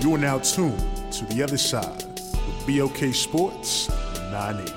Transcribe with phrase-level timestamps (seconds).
[0.00, 0.78] You are now tuned
[1.12, 3.90] to the other side with BOK Sports
[4.30, 4.72] 980.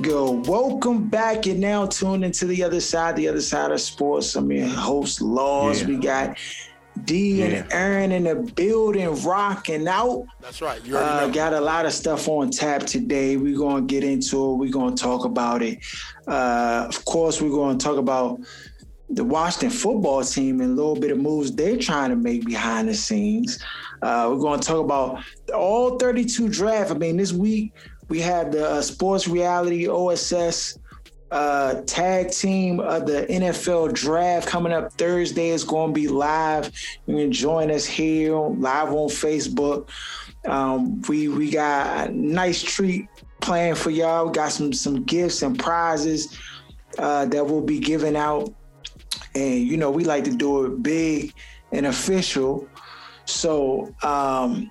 [0.00, 1.46] Yo, welcome back.
[1.46, 4.34] You're now tuned into the other side, the other side of sports.
[4.34, 5.82] I'm your host, Laws.
[5.82, 5.86] Yeah.
[5.86, 6.36] We got
[7.04, 7.64] D and Yeah.
[7.70, 10.24] Aaron in the building, rocking out.
[10.40, 10.80] That's right.
[10.84, 11.32] You already Uh, know.
[11.32, 13.36] got a lot of stuff on tap today.
[13.36, 14.56] We're gonna get into it.
[14.56, 15.78] We're gonna talk about it.
[16.26, 18.40] Uh, of course, we're gonna talk about
[19.10, 22.88] the Washington football team and a little bit of moves they're trying to make behind
[22.88, 23.58] the scenes.
[24.02, 25.20] Uh, we're gonna talk about
[25.54, 26.90] all 32 draft.
[26.90, 27.72] I mean, this week
[28.08, 30.78] we have the uh, Sports Reality OSS
[31.30, 35.50] uh, tag team of the NFL draft coming up Thursday.
[35.50, 36.70] It's going to be live.
[37.06, 39.88] You can join us here live on Facebook.
[40.46, 43.08] Um, we we got a nice treat
[43.40, 44.26] planned for y'all.
[44.26, 46.38] We got some some gifts and prizes
[46.98, 48.54] uh, that we'll be giving out,
[49.34, 51.32] and you know we like to do it big
[51.72, 52.68] and official.
[53.24, 54.70] So, um,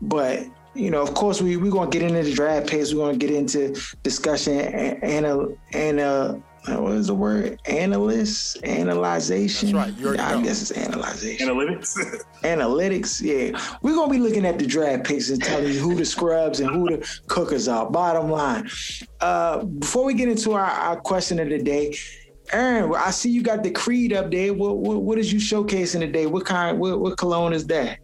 [0.00, 2.94] but you know, of course, we we're gonna get into the draft picks.
[2.94, 6.34] We're gonna get into discussion and and and uh,
[6.66, 7.58] what is the word?
[7.66, 9.72] Analyst, analyzation.
[9.72, 9.98] That's right.
[9.98, 10.42] You already I know.
[10.42, 12.22] guess it's analyzation Analytics.
[12.42, 13.20] analytics.
[13.22, 16.60] Yeah, we're gonna be looking at the draft picks and telling you who the scrubs
[16.60, 17.90] and who the cookers are.
[17.90, 18.68] Bottom line.
[19.20, 21.96] Uh, before we get into our, our question of the day,
[22.52, 24.52] Aaron, I see you got the Creed up there.
[24.54, 26.26] What what, what is you showcasing today?
[26.26, 26.78] What kind?
[26.78, 27.98] What, what cologne is that?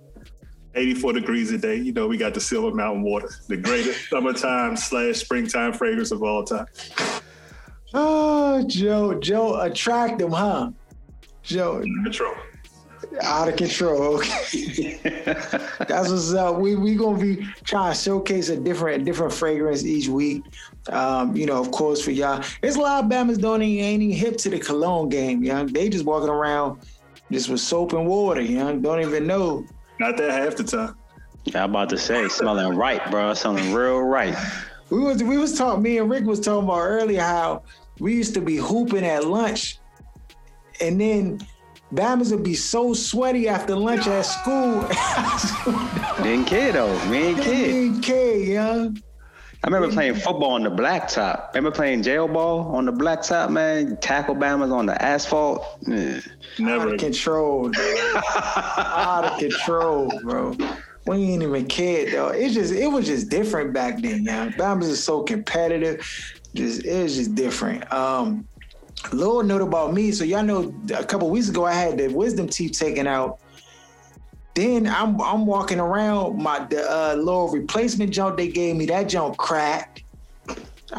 [0.76, 1.76] 84 degrees a day.
[1.76, 6.22] You know, we got the Silver Mountain Water, the greatest summertime slash springtime fragrance of
[6.22, 6.66] all time.
[7.94, 10.70] Oh, Joe, Joe, attract them, huh?
[11.42, 12.34] Joe, Control.
[13.22, 14.16] out of control.
[14.18, 14.98] Okay.
[15.88, 16.56] That's what's up.
[16.58, 20.42] We we gonna be trying to showcase a different different fragrance each week.
[20.88, 24.02] Um, you know, of course, for y'all, there's a lot of Bama's don't even ain't
[24.02, 25.44] even hip to the cologne game.
[25.44, 26.80] You know, they just walking around
[27.30, 28.40] just with soap and water.
[28.40, 29.64] You know, don't even know.
[29.98, 30.94] Not that half the time.
[31.54, 33.32] I'm about to say, smelling right, bro.
[33.34, 34.36] Smelling real right.
[34.90, 35.82] We was we was talking.
[35.82, 37.62] Me and Rick was talking about earlier how
[37.98, 39.78] we used to be hooping at lunch,
[40.80, 41.40] and then
[41.94, 44.80] Bama's would be so sweaty after lunch at school.
[46.22, 46.92] Didn't care though.
[47.08, 47.66] We ain't They kid.
[47.72, 49.02] didn't care, young.
[49.66, 51.52] I remember playing football on the blacktop.
[51.52, 53.96] Remember playing jail ball on the blacktop, man?
[53.96, 55.66] Tackle bammers on the asphalt.
[55.84, 56.18] Yeah.
[56.18, 56.24] Out
[56.60, 56.94] Never.
[56.94, 57.72] of control,
[58.16, 60.56] out of control, bro.
[61.08, 62.28] We ain't even cared though.
[62.28, 64.50] It's just it was just different back then, yeah.
[64.50, 66.06] Bama's is so competitive.
[66.54, 67.92] Just it was just different.
[67.92, 68.46] Um
[69.12, 70.12] little note about me.
[70.12, 73.40] So y'all know a couple weeks ago I had the wisdom teeth taken out.
[74.56, 78.86] Then I'm I'm walking around my the uh, little replacement jump they gave me.
[78.86, 80.02] That jump cracked.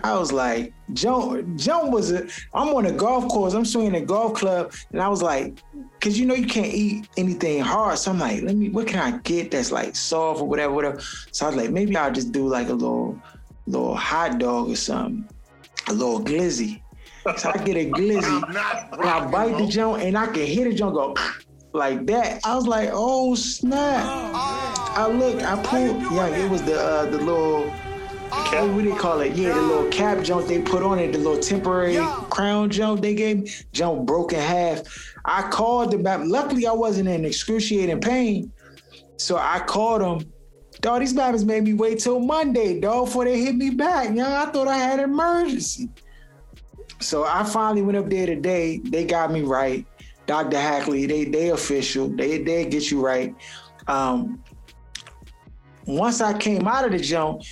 [0.03, 2.28] I was like, jump, jump was a.
[2.53, 3.56] I'm on a golf course.
[3.56, 5.57] I'm swinging a golf club, and I was like,
[5.94, 7.97] because you know you can't eat anything hard.
[7.97, 8.69] So I'm like, let me.
[8.69, 11.00] What can I get that's like soft or whatever, whatever.
[11.31, 13.19] So I was like, maybe I'll just do like a little,
[13.66, 15.28] little hot dog or something,
[15.88, 16.79] a little glizzy.
[17.38, 18.44] So I get a glizzy.
[19.00, 21.16] And I bite the junk and I can hit the junk go
[21.73, 22.41] like that.
[22.45, 24.05] I was like, oh snap.
[24.05, 27.72] I look, I pulled, yeah, it was the uh, the little
[28.29, 29.33] what what do they call it?
[29.33, 31.97] Yeah, the little cap jump they put on it, the little temporary
[32.29, 34.81] crown jump they gave me, junk broke in half.
[35.25, 36.22] I called the back.
[36.23, 38.51] Luckily, I wasn't in excruciating pain.
[39.17, 40.31] So I called them.
[40.79, 44.15] Dog, these babies made me wait till Monday, dog, before they hit me back.
[44.15, 45.89] Young, I thought I had an emergency.
[47.00, 48.80] So I finally went up there today.
[48.83, 49.86] They got me right.
[50.27, 50.57] Dr.
[50.57, 52.09] Hackley, they they official.
[52.09, 53.33] They they get you right.
[53.88, 54.44] Um,
[55.85, 57.44] once I came out of the jump,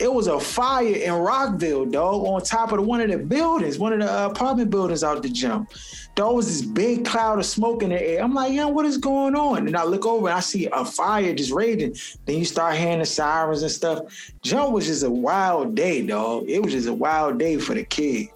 [0.00, 3.78] it was a fire in Rockville, dog, on top of the, one of the buildings,
[3.78, 5.70] one of the uh, apartment buildings out the jump.
[6.16, 8.22] There was this big cloud of smoke in the air.
[8.22, 9.66] I'm like, yeah, what is going on?
[9.66, 11.94] And I look over and I see a fire just raging.
[12.24, 14.32] Then you start hearing the sirens and stuff.
[14.42, 16.48] Jump was just a wild day, dog.
[16.48, 18.28] It was just a wild day for the kid.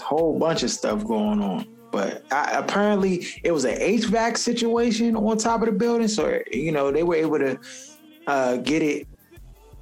[0.00, 1.71] Whole bunch of stuff going on.
[1.92, 6.08] But I, apparently it was an HVAC situation on top of the building.
[6.08, 7.60] So, you know, they were able to
[8.26, 9.06] uh, get it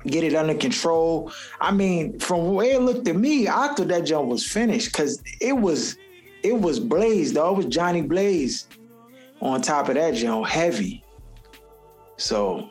[0.07, 1.33] get it under control.
[1.61, 4.93] I mean, from the way it looked to me, I thought that jump was finished
[4.93, 5.97] because it was
[6.43, 7.53] it was Blaze, though.
[7.55, 8.67] It was Johnny Blaze
[9.41, 11.05] on top of that jump, heavy.
[12.17, 12.71] So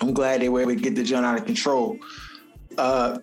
[0.00, 1.98] I'm glad they were able to get the jump out of control.
[2.76, 3.18] Uh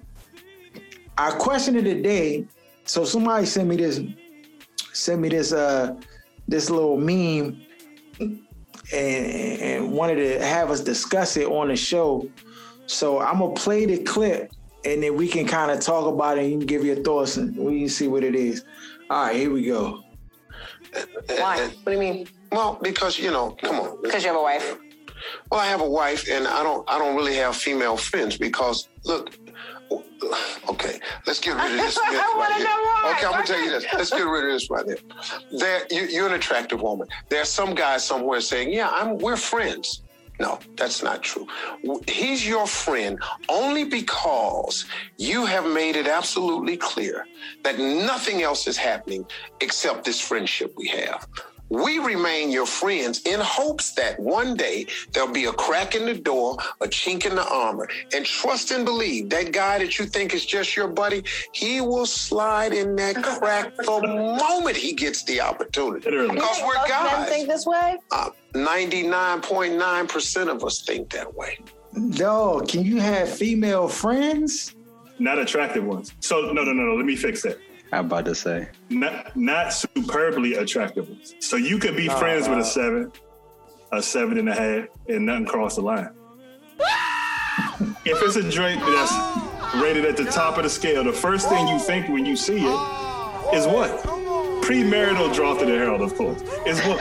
[1.20, 2.46] our question of the day.
[2.86, 4.00] So somebody sent me this,
[4.94, 5.96] sent me this uh
[6.48, 7.62] this little meme
[8.20, 8.42] and,
[8.94, 12.28] and wanted to have us discuss it on the show.
[12.88, 14.52] So I'm gonna play the clip
[14.86, 17.38] and then we can kind of talk about it and you can give your thoughts
[17.38, 18.64] and we can see what it is.
[19.10, 20.04] All right, here we go.
[21.28, 21.68] Why?
[21.68, 22.28] What do you mean?
[22.52, 24.02] Well, because you know, come on.
[24.02, 24.78] Because you have a wife.
[25.52, 26.90] Well, I have a wife, and I don't.
[26.90, 29.38] I don't really have female friends because look.
[30.70, 31.98] Okay, let's get rid of this.
[32.10, 32.66] myth I right here.
[32.66, 33.14] know why.
[33.16, 33.86] Okay, I'm gonna tell you this.
[33.94, 34.98] Let's get rid of this right there.
[35.52, 37.08] There, you, you're an attractive woman.
[37.30, 39.18] There's some guy somewhere saying, "Yeah, I'm.
[39.18, 40.04] We're friends."
[40.40, 41.46] No, that's not true.
[42.08, 43.20] He's your friend
[43.50, 44.86] only because
[45.18, 47.26] you have made it absolutely clear
[47.64, 49.26] that nothing else is happening
[49.60, 51.28] except this friendship we have.
[51.70, 56.16] We remain your friends in hopes that one day there'll be a crack in the
[56.16, 60.34] door, a chink in the armor, and trust and believe that guy that you think
[60.34, 61.24] is just your buddy,
[61.54, 64.02] he will slide in that crack the
[64.40, 66.06] moment he gets the opportunity.
[66.06, 66.36] Literally.
[66.36, 67.30] Because we're Most men guys.
[67.30, 67.98] think this way.
[68.12, 71.60] Uh, 99.9% of us think that way.
[72.12, 74.76] Dog, can you have female friends?
[75.20, 76.14] Not attractive ones.
[76.20, 76.96] So no, no, no, no.
[76.96, 77.60] Let me fix that.
[77.92, 78.70] I'm about to say.
[78.90, 81.10] Not not superbly attractive.
[81.40, 83.12] So you could be friends with a seven,
[83.92, 86.10] a seven and a half, and nothing cross the line.
[88.06, 91.68] if it's a drink that's rated at the top of the scale, the first thing
[91.68, 93.90] you think when you see it is what?
[94.64, 96.42] Premarital draft to the Herald, of course.
[96.68, 97.00] Is what?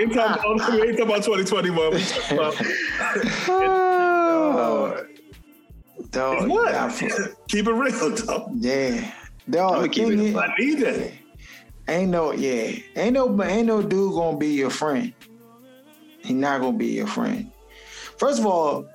[0.00, 1.90] ain't, talking about, we ain't talking about 2021.
[1.92, 2.54] We talking about
[3.48, 5.06] oh,
[6.10, 6.72] Dog, what?
[6.72, 8.50] yeah, f- Keep it real, though.
[8.56, 9.12] yeah.
[9.48, 11.12] Dog, I'ma keep thing it is- I need that.
[11.88, 15.12] ain't no yeah, ain't no ain't no dude gonna be your friend.
[16.22, 17.50] He not gonna be your friend.
[18.18, 18.86] First of all,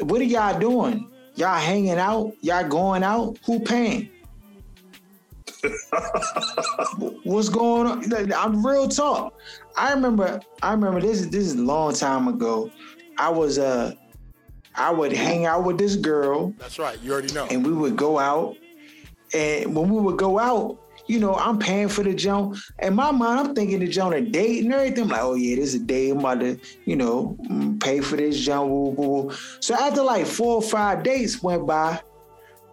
[0.00, 1.08] what are y'all doing?
[1.36, 2.32] Y'all hanging out?
[2.42, 3.38] Y'all going out?
[3.46, 4.10] Who paying?
[7.24, 8.32] What's going on?
[8.32, 9.34] I'm real talk.
[9.76, 10.40] I remember.
[10.62, 11.26] I remember this.
[11.26, 12.70] This is a long time ago.
[13.18, 13.94] I was uh,
[14.76, 16.98] I would hang out with this girl That's right.
[17.02, 17.46] You already know.
[17.46, 18.56] and we would go out.
[19.32, 22.56] And when we would go out, you know, I'm paying for the jump.
[22.80, 25.04] In my mind, I'm thinking the jump a date and everything.
[25.04, 26.10] I'm like, oh yeah, this is a date.
[26.10, 29.00] I'm about to, you know, mm, pay for this jump.
[29.60, 32.00] So after like four or five dates went by,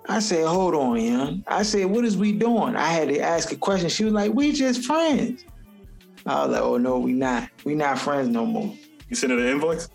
[0.08, 1.44] I said, hold on, young.
[1.48, 2.76] I said, what is we doing?
[2.76, 3.90] I had to ask a question.
[3.90, 5.46] She was like, we just friends.
[6.26, 7.50] I was like, oh no, we not.
[7.66, 8.76] We not friends no more.
[9.10, 9.90] You sent her the invoice?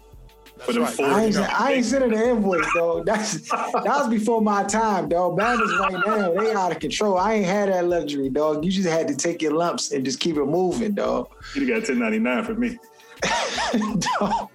[0.58, 0.92] For them right.
[0.92, 1.46] four I ain't, know.
[1.50, 3.02] I ain't sending the invoice, though.
[3.04, 5.36] That's that was before my time, dog.
[5.36, 7.18] Bandits right now, they out of control.
[7.18, 8.64] I ain't had that luxury, dog.
[8.64, 11.28] You just had to take your lumps and just keep it moving, dog.
[11.54, 12.78] You got 1099 for me.
[14.18, 14.50] Dog.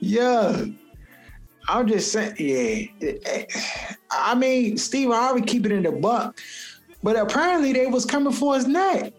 [0.00, 0.64] yeah.
[1.68, 3.44] I'm just saying, yeah.
[4.10, 6.38] I mean, Steve Harvey keep it in the buck,
[7.02, 9.12] but apparently they was coming for his neck.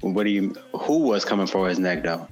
[0.00, 0.54] What do you?
[0.80, 2.28] Who was coming for his neck though?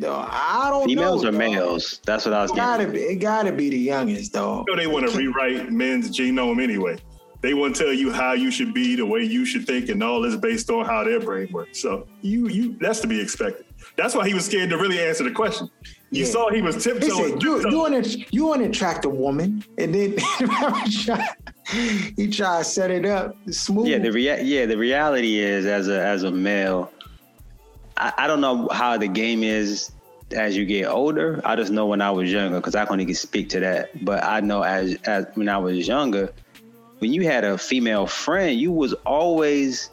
[0.00, 1.28] Dog, I don't Females know.
[1.28, 1.38] or dog.
[1.38, 2.00] males?
[2.04, 3.00] That's what I was It gotta getting.
[3.00, 3.06] be.
[3.06, 4.64] It gotta be the youngest, though.
[4.66, 6.98] You know they want to rewrite men's genome anyway.
[7.40, 10.02] They want to tell you how you should be, the way you should think, and
[10.02, 11.78] all this based on how their brain works.
[11.80, 13.64] So you, you, that's to be expected.
[13.96, 15.70] That's why he was scared to really answer the question.
[16.10, 16.30] You Yeah.
[16.32, 17.34] saw he was He tiptoeing.
[17.34, 17.62] said, you, want
[18.04, 19.62] to, you, an, you an attractive woman.
[19.78, 20.16] And then
[22.16, 23.86] he tried to set it up smooth.
[23.86, 26.90] Yeah, the rea- yeah, the reality is as a as a male,
[27.98, 29.90] I, I don't know how the game is
[30.32, 31.40] as you get older.
[31.44, 34.04] I just know when I was younger because I can't even speak to that.
[34.04, 36.32] But I know as as when I was younger,
[36.98, 39.90] when you had a female friend, you was always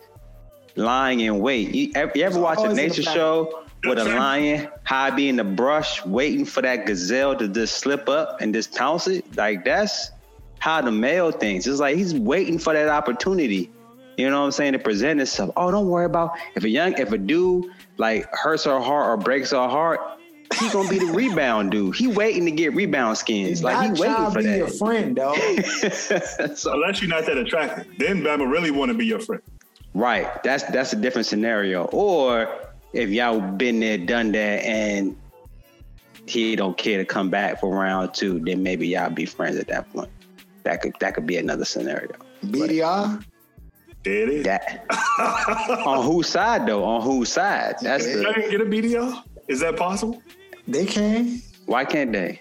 [0.75, 1.74] lying in wait.
[1.74, 5.15] You, ever- you ever watch a always in the nature show with a lion hide
[5.15, 9.07] be in the brush waiting for that gazelle to just slip up and just pounce
[9.07, 9.35] it?
[9.38, 10.12] Like that's
[10.59, 11.67] how the male thinks.
[11.67, 13.69] It's like he's waiting for that opportunity.
[14.17, 14.74] You know what I'm saying?
[14.74, 15.51] To present itself.
[15.57, 17.65] Oh, don't worry about if a young if a dude
[17.97, 19.99] like hurts her heart or breaks her heart,
[20.59, 21.95] he gonna be the rebound dude.
[21.95, 23.49] He waiting to get rebound skins.
[23.49, 25.37] He's like not he waiting trying for to be your friend, dog.
[26.55, 29.41] So- Unless you're not that attractive, then Bama really want to be your friend.
[29.93, 30.27] Right.
[30.43, 31.85] That's that's a different scenario.
[31.85, 32.49] Or
[32.93, 35.15] if y'all been there, done that, and
[36.27, 39.67] he don't care to come back for round two, then maybe y'all be friends at
[39.67, 40.09] that point.
[40.63, 42.11] That could that could be another scenario.
[42.45, 43.23] BDR.
[44.05, 44.43] There it is.
[44.45, 44.85] That
[45.85, 46.83] on whose side though?
[46.83, 47.77] On whose side?
[47.81, 49.24] That's I the didn't get a BDL.
[49.47, 50.21] Is that possible?
[50.67, 51.41] They can.
[51.65, 52.39] Why can't they?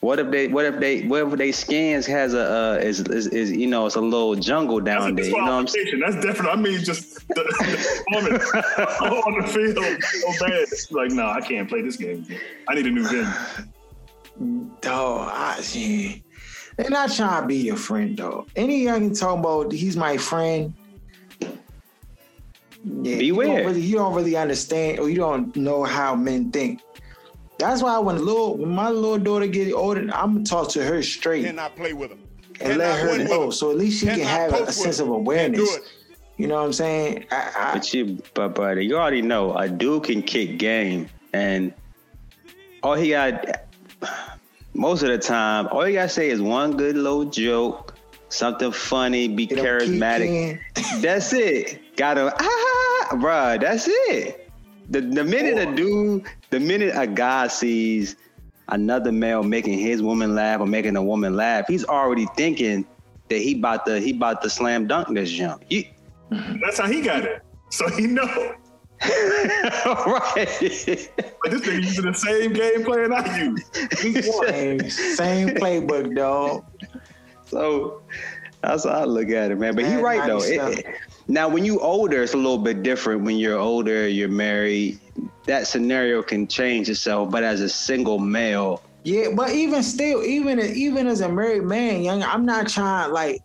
[0.00, 0.48] What if they?
[0.48, 1.02] What if they?
[1.02, 4.34] What if they skins has a uh, is, is is you know it's a little
[4.34, 5.26] jungle down there?
[5.26, 6.00] You know what I'm saying?
[6.04, 6.50] That's different.
[6.50, 8.44] I mean, just the, the performance
[9.26, 10.52] on the field so bad.
[10.52, 12.26] It's like, no, I can't play this game.
[12.68, 14.70] I need a new venue.
[14.80, 16.24] Dog, I see.
[16.76, 18.46] They're not trying to be your friend, though.
[18.54, 20.74] Any young talking about he's my friend.
[22.84, 26.80] Yeah, you don't, really, you don't really understand or you don't know how men think.
[27.58, 31.02] That's why when little when my little daughter get older, I'm gonna talk to her
[31.02, 32.20] straight Cannot play with him.
[32.60, 33.50] and let Cannot her know.
[33.50, 35.78] So at least she can Cannot have a, a sense of awareness.
[36.36, 37.24] You know what I'm saying?
[37.30, 41.72] I, I, But you, but brother, you already know a dude can kick game, and
[42.82, 43.62] all he got
[44.74, 47.94] most of the time, all you gotta say is one good little joke,
[48.28, 50.60] something funny, be Get 'em charismatic.
[51.00, 51.80] That's it.
[51.96, 53.60] Got him, ah, bruh.
[53.60, 54.50] That's it.
[54.90, 58.16] The the minute a dude, the minute a guy sees
[58.68, 62.86] another male making his woman laugh or making a woman laugh, he's already thinking
[63.28, 65.62] that he about to he about to slam dunk this jump.
[65.70, 65.84] You,
[66.30, 67.42] That's how he got it.
[67.70, 68.54] So he know.
[69.02, 70.36] right.
[70.36, 74.00] Like this nigga using the same game plan I use.
[74.00, 74.46] He won.
[74.48, 76.64] Same, same playbook, dog.
[77.44, 78.02] So
[78.62, 79.74] that's how I look at it, man.
[79.74, 80.38] But he right though.
[80.38, 80.78] nice It- stuff.
[80.78, 80.86] it-
[81.28, 83.22] now, when you older, it's a little bit different.
[83.22, 84.98] When you're older, you're married.
[85.46, 87.30] That scenario can change itself.
[87.30, 92.02] But as a single male, Yeah, but even still, even even as a married man,
[92.02, 93.42] young, I'm not trying like.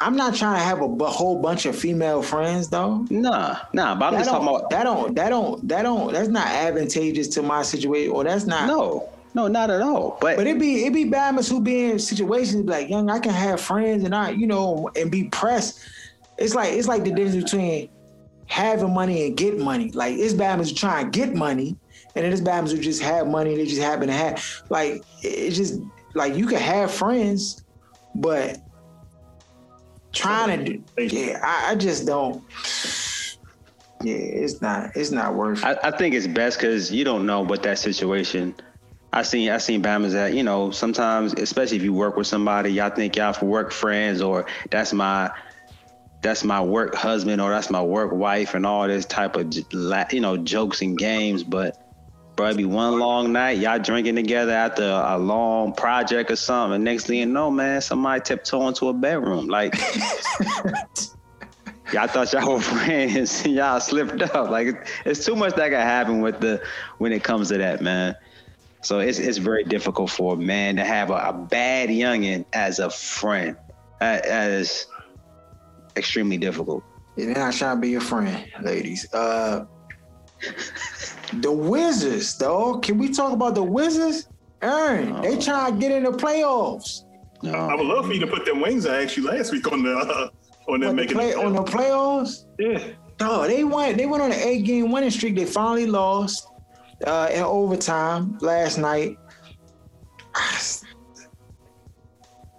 [0.00, 3.04] I'm not trying to have a whole bunch of female friends, though.
[3.10, 3.96] nah, nah.
[3.96, 7.26] But I'm That just talking about that don't, that don't, that don't, that's not advantageous
[7.34, 8.68] to my situation, or that's not.
[8.68, 10.16] no, no, not at all.
[10.20, 13.32] But, But it be it be bammers who be in situations like, young, I can
[13.32, 15.80] have friends and I, you know, and be pressed.
[16.38, 17.88] It's like it's like the difference between
[18.46, 19.90] having money and get money.
[19.90, 21.76] Like it's bammers who try and get money,
[22.14, 23.56] and then it's bammers who just have money.
[23.56, 24.62] They just happen to have.
[24.70, 25.80] Like it's just
[26.14, 27.64] like you can have friends,
[28.14, 28.58] but
[30.12, 32.42] trying to, do, yeah, I, I just don't.
[34.02, 34.96] Yeah, it's not.
[34.96, 35.58] It's not worth.
[35.58, 35.64] it.
[35.64, 38.54] I, I think it's best because you don't know what that situation.
[39.12, 42.70] I seen I seen Bama's that you know sometimes especially if you work with somebody
[42.70, 45.30] y'all think y'all for work friends or that's my
[46.20, 49.52] that's my work husband or that's my work wife and all this type of
[50.12, 51.76] you know jokes and games but
[52.34, 56.76] bro it be one long night y'all drinking together after a long project or something
[56.76, 59.74] and next thing you know man somebody tiptoe into a bedroom like
[61.92, 64.50] Y'all thought y'all were friends and y'all slipped up.
[64.50, 66.62] Like it's too much that can happen with the
[66.98, 68.14] when it comes to that, man.
[68.82, 72.78] So it's it's very difficult for a man to have a, a bad youngin as
[72.78, 73.56] a friend.
[74.02, 74.86] Is
[75.98, 76.82] extremely difficult.
[77.16, 79.12] Yeah, they're not trying to be your friend, ladies.
[79.12, 79.66] Uh
[81.40, 82.78] the Wizards, though.
[82.78, 84.28] Can we talk about the Wizards?
[84.62, 87.04] Aaron, they trying to get in the playoffs.
[87.44, 89.82] I would love for you to put them wings I asked you last week on
[89.84, 90.28] the uh,
[90.72, 92.46] on them What, the making play, the on the playoffs?
[92.58, 92.82] yeah.
[93.20, 93.96] Oh, they went.
[93.98, 95.34] They went on an eight game winning streak.
[95.36, 96.48] They finally lost
[97.04, 99.16] uh, in overtime last night.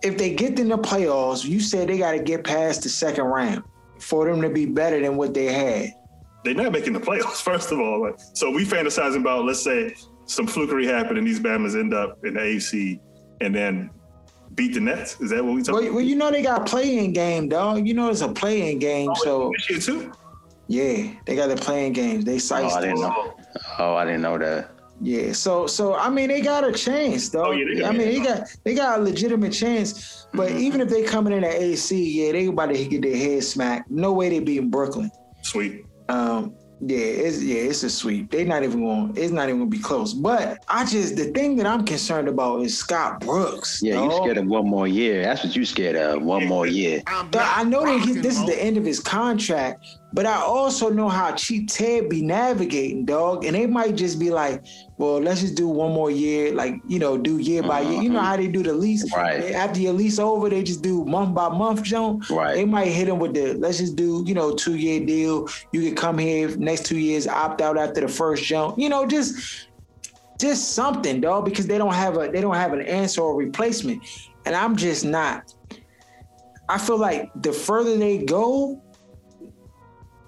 [0.01, 3.25] If they get in the playoffs, you said they got to get past the second
[3.25, 3.63] round
[3.99, 5.93] for them to be better than what they had.
[6.43, 8.01] They're not making the playoffs, first of all.
[8.01, 9.93] Like, so we fantasizing about, let's say,
[10.25, 12.99] some flukery happened and these Bama's end up in the AC
[13.41, 13.89] and then
[14.55, 15.19] beat the Nets.
[15.19, 17.87] Is that what we talking Well, well, you know they got a play-in game, dog.
[17.87, 20.13] You know it's a play-in game, oh, so this year too?
[20.67, 22.25] yeah, they got the playing games.
[22.25, 23.33] They Oh, sized I didn't know.
[23.79, 24.71] Oh, I didn't know that.
[25.01, 27.47] Yeah, so so I mean they got a chance, though.
[27.47, 30.27] Oh, yeah, they I mean they got they got a legitimate chance.
[30.33, 30.59] But Mm-hmm.
[30.59, 33.89] even if they coming in at AC, yeah, they about to get their head smacked.
[33.89, 35.09] No way they beating Brooklyn.
[35.41, 35.85] Sweet.
[36.07, 38.31] Um, yeah, it's yeah, it's a sweep.
[38.31, 39.13] They not even going.
[39.17, 40.13] It's not even gonna be close.
[40.13, 43.81] But I just the thing that I'm concerned about is Scott Brooks.
[43.83, 45.23] Yeah, you scared of one more year.
[45.23, 46.21] That's what you scared of.
[46.21, 47.01] One more year.
[47.07, 50.37] I'm But I know that he, this is the end of his contract, but I
[50.41, 53.45] also know how cheap Ted be navigating, dog.
[53.45, 54.65] And they might just be like,
[54.97, 58.01] well, let's just do one more year, like, you know, do year by year.
[58.01, 59.11] You know how they do the lease?
[59.15, 59.51] Right.
[59.51, 62.21] After your lease over, they just do month by month, Joan.
[62.29, 62.55] Right.
[62.55, 65.47] They might hit him with the, let's just do, you know, two year deal.
[65.71, 68.79] You can come here next two years, opt out after the first jump.
[68.79, 69.67] You know, just
[70.39, 74.01] just something, dog, because they don't have a they don't have an answer or replacement.
[74.45, 75.53] And I'm just not.
[76.69, 78.81] I feel like the further they go,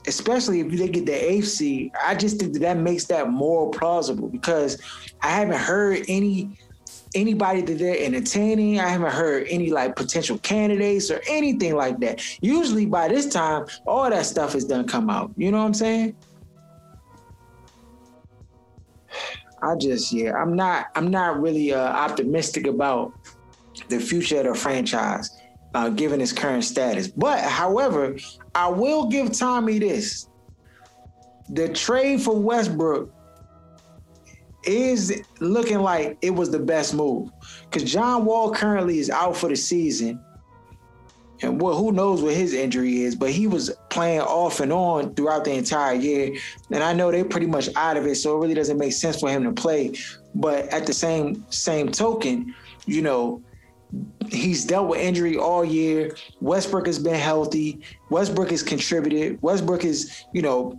[0.07, 3.69] especially if they get the eighth seed, I just think that that makes that more
[3.71, 4.81] plausible because
[5.21, 6.57] I haven't heard any
[7.13, 8.79] anybody that they're entertaining.
[8.79, 12.23] I haven't heard any like potential candidates or anything like that.
[12.41, 15.31] Usually by this time, all that stuff is done come out.
[15.35, 16.15] You know what I'm saying?
[19.61, 23.13] I just yeah, I'm not I'm not really uh, optimistic about
[23.89, 25.29] the future of the franchise,
[25.73, 27.07] uh, given his current status.
[27.07, 28.17] But however,
[28.55, 30.27] I will give Tommy this:
[31.49, 33.13] the trade for Westbrook
[34.63, 37.29] is looking like it was the best move
[37.63, 40.19] because John Wall currently is out for the season.
[41.43, 45.15] And well, who knows what his injury is, but he was playing off and on
[45.15, 46.35] throughout the entire year.
[46.69, 49.19] And I know they're pretty much out of it, so it really doesn't make sense
[49.19, 49.93] for him to play.
[50.35, 52.53] But at the same same token,
[52.85, 53.41] you know,
[54.29, 56.15] he's dealt with injury all year.
[56.39, 57.81] Westbrook has been healthy.
[58.09, 59.41] Westbrook has contributed.
[59.41, 60.71] Westbrook is, you know,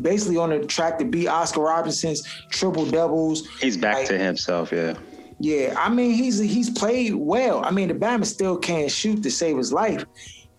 [0.00, 3.48] basically on a track to beat Oscar Robinson's triple doubles.
[3.60, 4.96] He's back like, to himself, yeah.
[5.42, 7.64] Yeah, I mean he's he's played well.
[7.64, 10.04] I mean the Bama still can't shoot to save his life,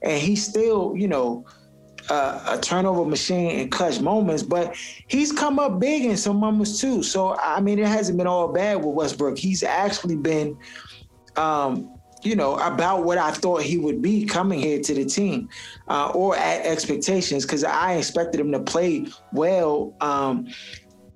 [0.02, 1.46] and he's still you know
[2.10, 4.42] uh, a turnover machine in clutch moments.
[4.42, 4.76] But
[5.08, 7.04] he's come up big in some moments too.
[7.04, 9.38] So I mean it hasn't been all bad with Westbrook.
[9.38, 10.58] He's actually been,
[11.36, 11.91] um,
[12.24, 15.50] you know, about what I thought he would be coming here to the team,
[15.88, 19.94] uh, or at expectations because I expected him to play well.
[20.02, 20.48] Um,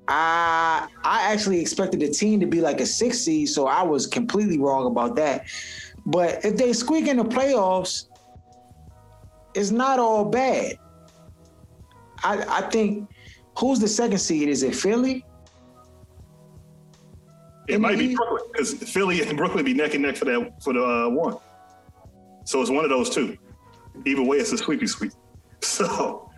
[0.08, 4.08] I I actually expected the team to be like a six seed, so I was
[4.08, 5.46] completely wrong about that.
[6.06, 8.08] But if they squeak in the playoffs,
[9.54, 10.78] it's not all bad.
[12.24, 13.10] I I think
[13.58, 14.50] who's the second seed?
[14.50, 15.26] Is it Philly?
[17.68, 20.74] It might be Brooklyn because Philly and Brooklyn be neck and neck for that for
[20.74, 21.38] the uh, one.
[22.44, 23.38] So it's one of those two.
[24.06, 25.12] Either way, it's a sweepy sweep.
[25.62, 26.30] So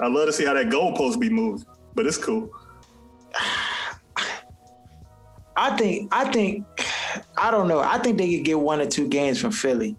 [0.00, 2.50] I love to see how that goalpost be moved, but it's cool.
[5.56, 6.64] I think I think
[7.36, 7.80] I don't know.
[7.80, 9.96] I think they could get one or two games from Philly.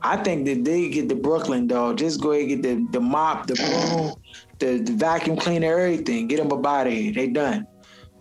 [0.00, 1.98] I think that they get the Brooklyn dog.
[1.98, 4.14] Just go ahead and get the the mop, the broom,
[4.58, 6.28] the, the vacuum cleaner, everything.
[6.28, 7.10] Get them a body.
[7.10, 7.66] They done.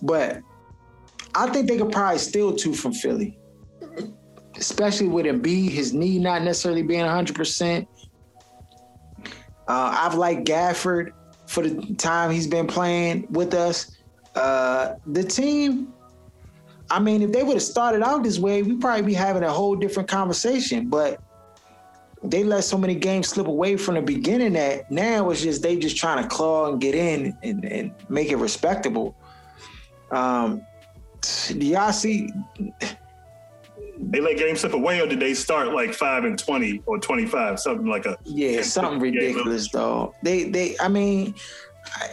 [0.01, 0.41] But
[1.37, 3.37] I think they could probably steal two from Philly,
[4.57, 7.29] especially with Embiid, his knee not necessarily being 100.
[7.29, 7.87] Uh, percent
[9.67, 11.11] I've liked Gafford
[11.45, 13.95] for the time he's been playing with us.
[14.33, 15.93] Uh, the team,
[16.89, 19.51] I mean, if they would have started out this way, we'd probably be having a
[19.51, 20.89] whole different conversation.
[20.89, 21.21] But
[22.23, 25.77] they let so many games slip away from the beginning that now it's just they
[25.77, 29.15] just trying to claw and get in and, and make it respectable.
[30.11, 30.65] Um,
[31.47, 32.29] do y'all see?
[33.99, 37.25] They let games slip away, or did they start like five and twenty or twenty
[37.25, 40.13] five, something like a yeah, something ridiculous though.
[40.21, 41.33] They they, I mean,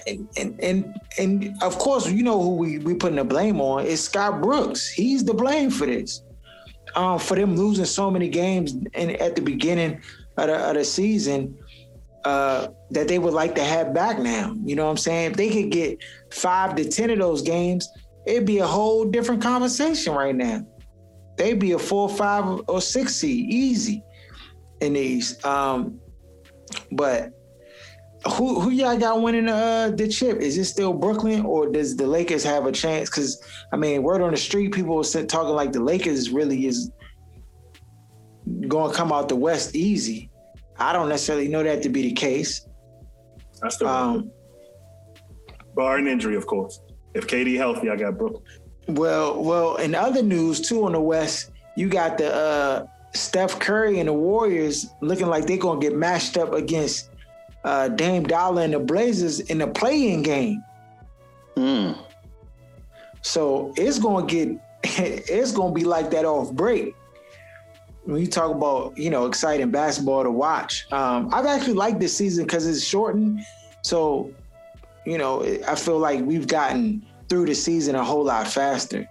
[0.06, 4.02] and and and of course, you know who we we putting the blame on is
[4.02, 4.88] Scott Brooks.
[4.88, 6.22] He's the blame for this,
[6.94, 10.00] um, for them losing so many games in, at the beginning
[10.38, 11.56] of the, of the season.
[12.24, 14.56] Uh, that they would like to have back now.
[14.64, 15.32] You know what I'm saying?
[15.32, 17.86] If they could get five to ten of those games,
[18.26, 20.66] it'd be a whole different conversation right now.
[21.36, 24.02] They'd be a four, five, or six seed easy
[24.80, 25.42] in these.
[25.44, 26.00] Um,
[26.92, 27.32] but
[28.32, 30.38] who who y'all got winning uh, the chip?
[30.38, 33.10] Is it still Brooklyn or does the Lakers have a chance?
[33.10, 36.90] Because I mean, word on the street, people are talking like the Lakers really is
[38.68, 40.30] going to come out the West easy.
[40.78, 42.66] I don't necessarily know that to be the case.
[43.60, 44.30] That's the um,
[45.74, 46.80] bar an injury, of course.
[47.14, 48.42] If KD healthy, I got Brooklyn.
[48.88, 54.00] Well, well, in other news too on the West, you got the uh, Steph Curry
[54.00, 57.10] and the Warriors looking like they're gonna get matched up against
[57.64, 60.62] uh, Dame Dollar and the Blazers in the playing game.
[61.56, 61.96] Mm.
[63.22, 64.48] So it's gonna get
[64.82, 66.94] it's gonna be like that off break.
[68.04, 72.14] When you talk about you know exciting basketball to watch, um, I've actually liked this
[72.14, 73.40] season because it's shortened.
[73.82, 74.30] So
[75.06, 79.08] you know I feel like we've gotten through the season a whole lot faster.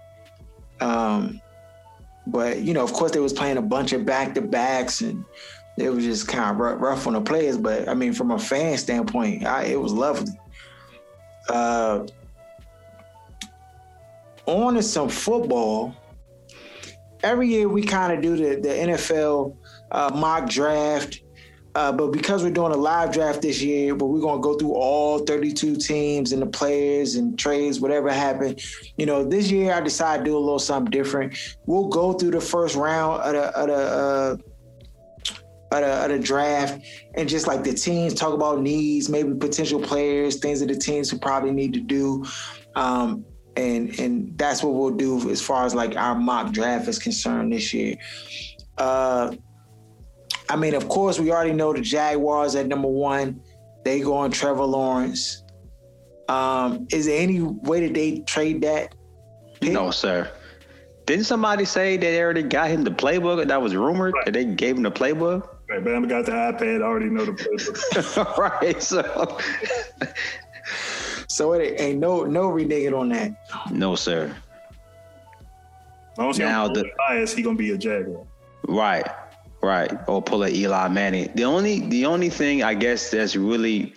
[0.80, 1.40] Um,
[2.26, 5.24] but you know, of course, they was playing a bunch of back to backs and
[5.76, 7.58] it was just kind of rough on the players.
[7.58, 10.32] But I mean, from a fan standpoint, I, it was lovely.
[11.48, 12.06] Uh,
[14.46, 15.94] on to some football.
[17.22, 19.56] Every year we kind of do the, the NFL
[19.90, 21.22] uh, mock draft.
[21.74, 24.54] Uh, but because we're doing a live draft this year, but we're going to go
[24.56, 28.60] through all 32 teams and the players and trades, whatever happened.
[28.96, 31.36] You know, this year I decided to do a little something different.
[31.66, 34.44] We'll go through the first round of the, of the
[35.72, 36.80] uh, draft
[37.16, 41.12] and just like the teams talk about needs, maybe potential players, things that the teams
[41.12, 42.24] would probably need to do.
[42.76, 43.24] Um,
[43.56, 47.52] and and that's what we'll do as far as like our mock draft is concerned
[47.52, 47.96] this year.
[48.78, 49.34] Uh,
[50.48, 53.40] I mean, of course, we already know the Jaguars at number one.
[53.84, 55.42] They go on Trevor Lawrence.
[56.28, 58.94] Um, is there any way that they trade that?
[59.60, 59.72] Pick?
[59.72, 60.30] No, sir.
[61.06, 63.46] Didn't somebody say that they already got him the playbook?
[63.46, 64.24] That was rumored Right.
[64.26, 65.48] that they gave him the playbook.
[65.68, 66.80] Right, Bama got the iPad.
[66.80, 68.36] I already know the playbook.
[68.38, 68.82] right.
[68.82, 69.38] So
[71.28, 73.32] So it ain't no no reneging on that.
[73.70, 74.34] no, sir.
[76.12, 78.24] As long as he Now don't the- the bias, he gonna be a Jaguar.
[78.66, 79.06] Right,
[79.64, 79.90] right.
[80.06, 81.30] Or pull a Eli Manning.
[81.34, 83.94] The only the only thing I guess that's really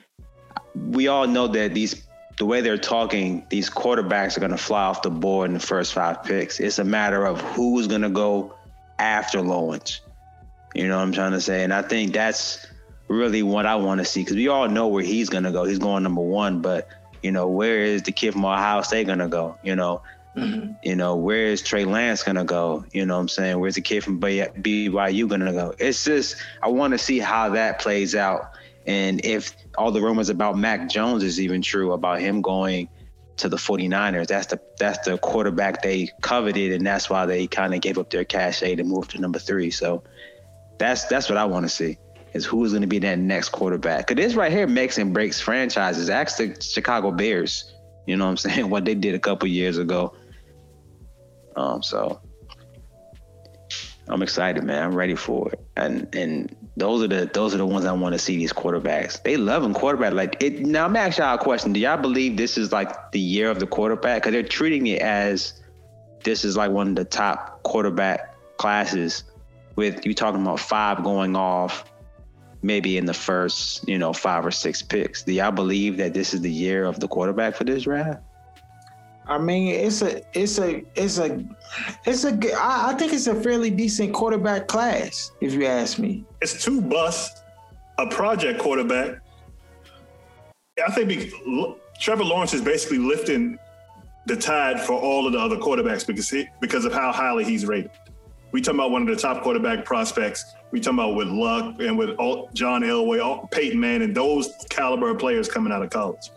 [0.75, 5.01] we all know that these the way they're talking, these quarterbacks are gonna fly off
[5.01, 6.59] the board in the first five picks.
[6.59, 8.55] It's a matter of who's gonna go
[8.99, 10.01] after Lawrence.
[10.75, 11.63] You know what I'm trying to say?
[11.63, 12.67] And I think that's
[13.07, 15.63] really what I want to see because we all know where he's gonna go.
[15.63, 16.89] He's going number one, but
[17.23, 19.57] you know, where is the kid from Ohio State gonna go?
[19.63, 20.03] You know,
[20.83, 22.85] you know, where is Trey Lance gonna go?
[22.91, 23.59] You know what I'm saying?
[23.59, 25.73] Where's the kid from BYU gonna go?
[25.79, 28.53] It's just I want to see how that plays out.
[28.85, 32.87] And if all the rumors about Mac Jones is even true about him going
[33.37, 37.73] to the 49ers, that's the that's the quarterback they coveted and that's why they kind
[37.73, 39.71] of gave up their cachet to move to number 3.
[39.71, 40.03] So
[40.77, 41.97] that's that's what I want to see.
[42.33, 44.07] Is who's going to be that next quarterback?
[44.07, 46.09] Because this right here makes and breaks franchises.
[46.09, 47.73] Ask the Chicago Bears.
[48.05, 48.69] You know what I'm saying?
[48.69, 50.13] What they did a couple years ago.
[51.57, 52.21] Um, so
[54.07, 54.83] I'm excited, man.
[54.83, 55.59] I'm ready for it.
[55.75, 58.37] And and those are the those are the ones I want to see.
[58.37, 60.13] These quarterbacks, they love them quarterback.
[60.13, 60.65] Like it.
[60.65, 61.73] Now I'm asking y'all a question.
[61.73, 64.21] Do y'all believe this is like the year of the quarterback?
[64.21, 65.61] Because they're treating it as
[66.23, 69.23] this is like one of the top quarterback classes.
[69.75, 71.85] With you talking about five going off,
[72.63, 75.21] maybe in the first, you know, five or six picks.
[75.21, 78.21] Do y'all believe that this is the year of the quarterback for this draft?
[79.27, 81.43] I mean, it's a, it's a, it's a,
[82.05, 82.39] it's a.
[82.57, 86.23] I, think it's a fairly decent quarterback class, if you ask me.
[86.41, 87.41] It's two busts,
[87.97, 89.19] a project quarterback.
[90.85, 93.59] I think be, L- Trevor Lawrence is basically lifting
[94.27, 97.65] the tide for all of the other quarterbacks because he, because of how highly he's
[97.65, 97.91] rated.
[98.51, 100.45] We talking about one of the top quarterback prospects.
[100.71, 104.53] We talking about with Luck and with all, John Elway, all, Peyton Manning, and those
[104.69, 106.31] caliber players coming out of college.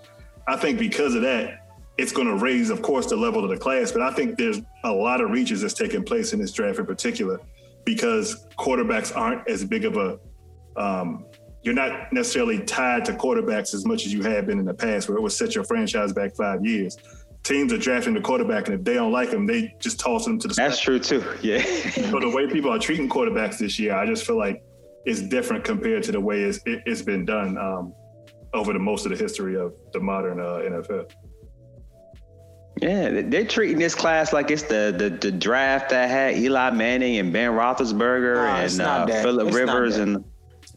[0.48, 1.59] I think because of that,
[2.00, 3.92] it's going to raise, of course, the level of the class.
[3.92, 6.86] But I think there's a lot of reaches that's taking place in this draft in
[6.86, 7.38] particular
[7.84, 10.18] because quarterbacks aren't as big of a
[10.80, 11.26] um,
[11.62, 15.08] you're not necessarily tied to quarterbacks as much as you have been in the past,
[15.10, 16.96] where it would set your franchise back five years.
[17.42, 20.38] Teams are drafting the quarterback, and if they don't like him, they just toss him
[20.38, 21.22] to the That's true too.
[21.42, 21.62] Yeah.
[21.62, 24.62] so the way people are treating quarterbacks this year, I just feel like
[25.04, 27.92] it's different compared to the way it's, it, it's been done um,
[28.54, 31.10] over the most of the history of the modern uh, NFL.
[32.80, 36.70] Yeah, they- they're treating this class like it's the the, the draft that had Eli
[36.70, 39.22] Manning and Ben Roethlisberger Nah, and not uh.
[39.22, 40.02] Philip It's not Rivers that.
[40.08, 40.24] and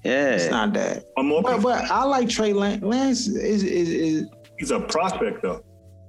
[0.03, 1.05] yeah, It's not that.
[1.13, 2.83] One more, But but I like Trey Lance.
[2.83, 4.27] Lance is is, is
[4.59, 5.63] he's a prospect though.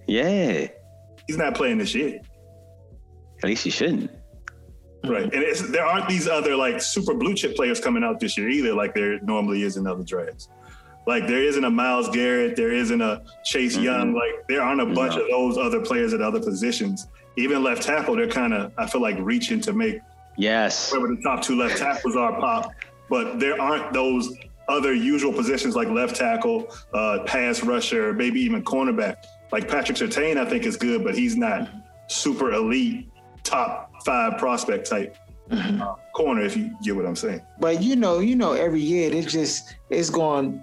[0.07, 0.66] yeah.
[1.28, 2.20] He's not playing this year,
[3.42, 4.11] At least he shouldn't.
[5.04, 5.22] right?
[5.22, 8.48] And it's, there aren't these other like super blue chip players coming out this year
[8.50, 10.48] either, like there normally is in other drafts.
[11.06, 14.14] Like there isn't a Myles Garrett, there isn't a Chase Young.
[14.14, 15.22] Like there aren't a bunch No.
[15.22, 17.08] of those other players at other positions.
[17.36, 20.00] Even left tackle, they're kind of I feel like reaching to make
[20.36, 20.90] Yes.
[20.90, 22.70] whoever the top two left tackles are pop,
[23.08, 24.34] but there aren't those
[24.68, 29.16] other usual positions like left tackle, uh, pass rusher, maybe even cornerback.
[29.52, 31.68] Like Patrick Surtain, I think is good, but he's not
[32.08, 33.08] super elite,
[33.42, 35.16] top five prospect type
[35.50, 36.42] uh, corner.
[36.42, 37.42] If you get what I'm saying.
[37.61, 40.61] but you know you know every year it's just it's going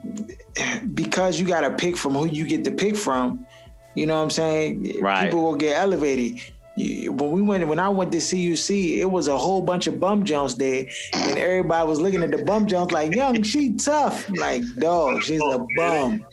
[0.94, 3.46] because you got to pick from who you get to pick from.
[3.94, 5.02] You know what I'm saying?
[5.02, 5.26] Right.
[5.26, 6.41] People will get elevated.
[6.82, 10.00] You- When we went, when I went to CUC, it was a whole bunch of
[10.00, 14.28] bum jumps there, and everybody was looking at the bum jumps like, "Young, she tough."
[14.30, 16.26] I'm like, dog, she's a bum.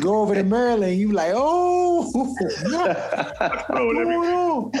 [0.00, 4.72] Go over to Maryland, you like, oh, what's Bro, and every- going on?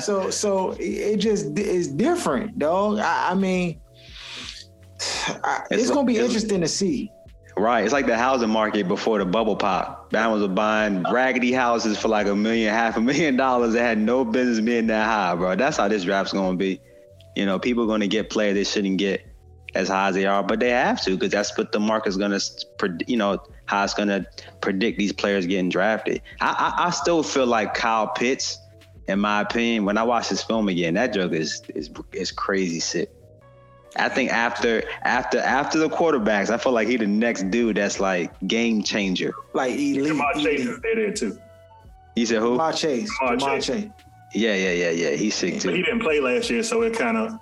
[0.00, 2.98] So, so it just is different, dog.
[2.98, 3.80] I, I mean,
[5.44, 7.10] I, It's it's gonna be interesting to see.
[7.56, 7.84] Right.
[7.84, 10.10] It's like the housing market before the bubble pop.
[10.10, 13.98] Bama's were buying raggedy houses for like a million, half a million dollars that had
[13.98, 15.54] no business being that high, bro.
[15.54, 16.80] That's how this draft's gonna be.
[17.36, 19.24] You know, people are gonna get players they shouldn't get
[19.74, 22.40] as high as they are, but they have to because that's what the market's gonna,
[23.06, 24.26] you know, how it's gonna
[24.60, 26.22] predict these players getting drafted.
[26.40, 28.58] I, I, I still feel like Kyle Pitts,
[29.06, 32.80] in my opinion, when I watch this film again, that joke is is is crazy
[32.80, 33.10] sick.
[33.96, 38.00] I think after after after the quarterbacks, I feel like he the next dude that's
[38.00, 39.32] like game changer.
[39.52, 40.60] Like elite, Ja'Marr Chase elite.
[40.60, 41.38] is there, there too.
[42.16, 42.56] You said who?
[42.56, 43.66] Ja'Marr Chase, Ja'Marr Ja'Marr Chase.
[43.66, 43.90] Chase.
[44.32, 45.10] Yeah, yeah, yeah, yeah.
[45.16, 45.68] He's sick too.
[45.68, 47.38] But he didn't play last year, so it kind of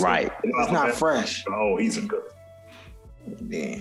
[0.00, 0.32] Right.
[0.42, 1.44] It's not fresh.
[1.48, 2.22] Oh, he's a good.
[3.48, 3.78] Yeah.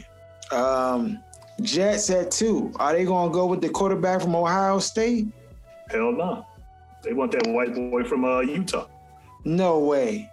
[0.51, 1.23] Um,
[1.61, 2.71] Jets at two.
[2.77, 5.27] Are they gonna go with the quarterback from Ohio State?
[5.89, 6.45] Hell no.
[7.03, 8.87] They want that white boy from uh, Utah.
[9.43, 10.29] No way.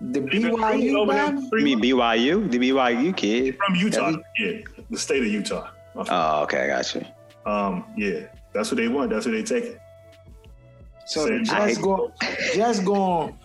[0.00, 1.80] The He's been recruited BYU over there You mean.
[1.80, 2.50] BYU?
[2.50, 3.56] The BYU kid?
[3.66, 4.10] from Utah.
[4.12, 5.68] That Yeah, the state of Utah.
[5.96, 7.04] Oh, okay, I got you.
[7.44, 9.10] Um, yeah, that's what they want.
[9.10, 9.76] That's what they take.
[11.06, 12.12] So the I Jets hate- go
[12.54, 13.38] Jets going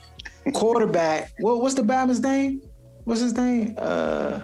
[0.54, 1.32] quarterback.
[1.40, 2.62] What what's the Bama's name?
[3.04, 3.76] What's his name?
[3.78, 4.42] Uh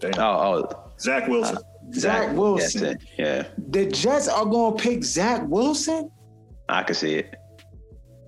[0.00, 0.12] Damn.
[0.18, 1.58] Oh, oh, Zach Wilson.
[1.94, 2.98] Zach Wilson.
[3.16, 6.10] Yeah, the Jets are gonna pick Zach Wilson?
[6.68, 7.34] I can see it.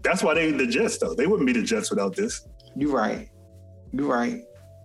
[0.05, 1.15] That's why they the Jets though.
[1.15, 2.47] They wouldn't be the Jets without this.
[2.77, 3.29] You're right.
[3.93, 4.43] You're right.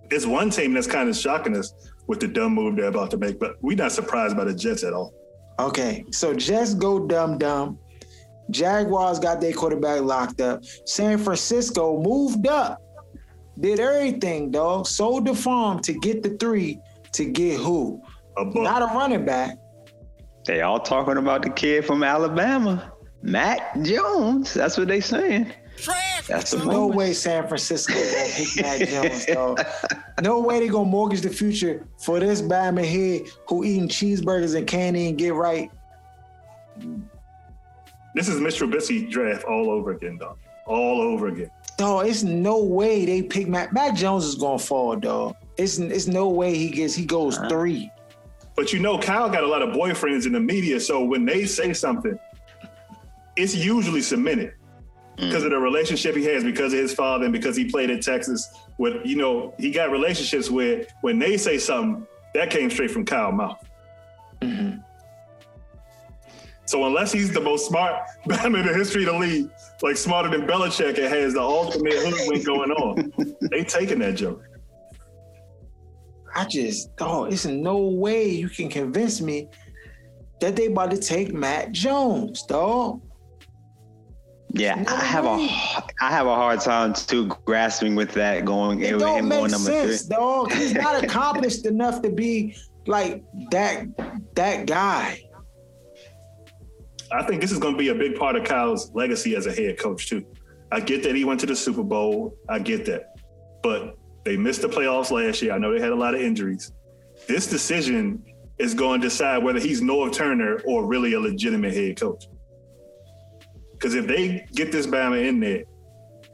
[0.09, 1.73] It's one team that's kind of shocking us
[2.07, 4.83] with the dumb move they're about to make, but we're not surprised by the Jets
[4.83, 5.13] at all.
[5.59, 7.77] Okay, so Jets go dumb dumb.
[8.49, 10.63] Jaguars got their quarterback locked up.
[10.85, 12.81] San Francisco moved up,
[13.59, 14.87] did everything, dog.
[14.87, 16.79] Sold the farm to get the three
[17.11, 18.01] to get who?
[18.37, 18.63] A buck.
[18.63, 19.57] Not a running back.
[20.45, 24.53] They all talking about the kid from Alabama, Mac Jones.
[24.53, 25.51] That's what they saying.
[26.27, 26.95] That's the No moment.
[26.95, 29.61] way San Francisco gonna Mac Jones, dog.
[30.21, 34.67] No way they gonna mortgage the future for this Bama here who eating cheeseburgers and
[34.67, 35.71] can't even get right.
[38.15, 38.69] This is Mr.
[38.69, 40.37] Trubisky draft all over again, dog.
[40.65, 41.49] All over again.
[41.77, 43.71] Dog, it's no way they pick Mac.
[43.71, 45.35] Mac Jones is gonna fall, dog.
[45.57, 47.89] It's it's no way he gets he goes three.
[48.55, 51.45] But you know, Kyle got a lot of boyfriends in the media, so when they
[51.45, 52.19] say something,
[53.39, 54.53] it's usually cemented
[55.15, 58.01] because of the relationship he has, because of his father, and because he played at
[58.01, 58.47] Texas.
[58.77, 63.05] With you know, he got relationships where when they say something, that came straight from
[63.05, 63.69] Kyle's mouth.
[66.69, 69.49] So unless he's the most smart man in the history of the league,
[69.81, 73.11] like smarter than Belichick, and has the ultimate hoodwink going on,
[73.49, 74.43] they taking that joke.
[76.35, 79.49] I just dog, it's no way you can convince me
[80.41, 83.01] that they about to take Mac Jones, dog.
[84.51, 85.49] Yeah, No I have way.
[85.77, 89.27] a I have a hard time too grasping with that going It with don't him
[89.27, 90.15] make going number sense, three.
[90.15, 90.51] dog.
[90.51, 92.55] He's not accomplished enough to be
[92.87, 93.85] like that
[94.35, 95.21] that guy.
[97.11, 99.51] I think this is going to be a big part of Kyle's legacy as a
[99.51, 100.25] head coach too.
[100.71, 102.35] I get that he went to the Super Bowl.
[102.47, 103.15] I get that,
[103.63, 105.53] but they missed the playoffs last year.
[105.53, 106.71] I know they had a lot of injuries.
[107.27, 108.23] This decision
[108.59, 112.25] is going to decide whether he's Norv Turner or really a legitimate head coach.
[113.79, 115.63] Because if they get this Bama in there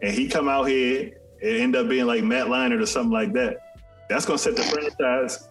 [0.01, 1.11] and he come out here
[1.43, 3.57] and end up being like Matt Leinart or something like that,
[4.09, 5.47] that's going to set the franchise.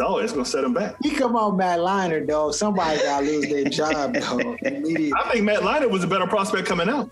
[0.00, 0.96] Dog, it's going to set them back.
[1.00, 2.54] He come out Matt Leinart, dog.
[2.54, 4.58] Somebody gotta lose their job, dog.
[4.62, 5.12] Immediately.
[5.16, 7.08] I think Matt Leinart was a better prospect coming out.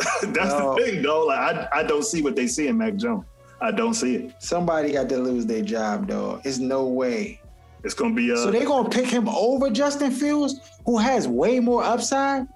[0.22, 0.76] That's No.
[0.76, 1.26] the thing, though.
[1.26, 3.24] Like I, I don't see what they see in Mac Jones.
[3.60, 4.34] I don't see it.
[4.38, 6.42] Somebody got to lose their job, dog.
[6.44, 7.40] It's no way.
[7.84, 11.60] It's gonna be uh So they're gonna pick him over Justin Fields, who has way
[11.60, 12.46] more upside.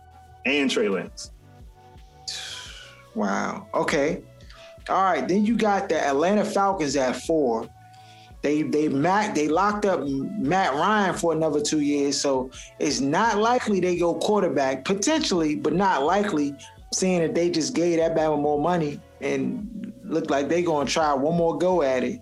[0.47, 1.33] and Trey Lance.
[3.15, 3.67] Wow.
[3.75, 4.23] Okay.
[4.89, 5.29] All right.
[5.29, 7.69] Then you got the Atlanta Falcons at four.
[8.41, 13.37] They they Matt they locked up Matt Ryan for another two years, so it's not
[13.37, 16.57] likely they go quarterback potentially, but not likely.
[16.95, 21.13] Seeing that they just gave that Bama more money and look like they gonna try
[21.13, 22.19] one more go at it.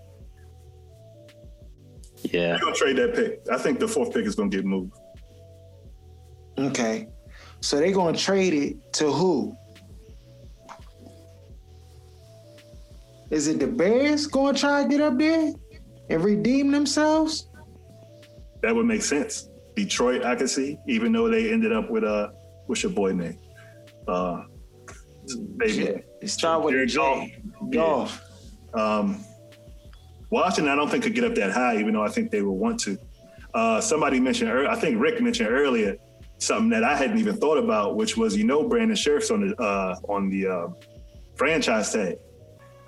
[2.22, 2.48] Yeah.
[2.48, 3.42] They're gonna trade that pick.
[3.48, 4.94] I think the fourth pick is gonna get moved.
[6.60, 7.08] Okay.
[7.60, 9.56] So they're gonna trade it to who?
[13.30, 15.52] Is it the Bears gonna try to get up there
[16.08, 17.48] and redeem themselves?
[18.62, 19.48] That would make sense.
[19.76, 22.30] Detroit, I could see, even though they ended up with uh
[22.66, 23.38] what's your boy name?
[24.06, 24.42] Uh
[25.56, 26.02] baby.
[26.20, 27.42] It start with a Jared J.
[27.70, 28.22] Goff.
[28.74, 29.24] Um,
[30.30, 32.58] Washington, I don't think could get up that high, even though I think they will
[32.58, 32.98] want to.
[33.54, 35.96] Uh, somebody mentioned, I think Rick mentioned earlier
[36.40, 39.62] something that I hadn't even thought about, which was you know Brandon Scherff's on the
[39.62, 40.68] uh, on the uh,
[41.36, 42.18] franchise tag.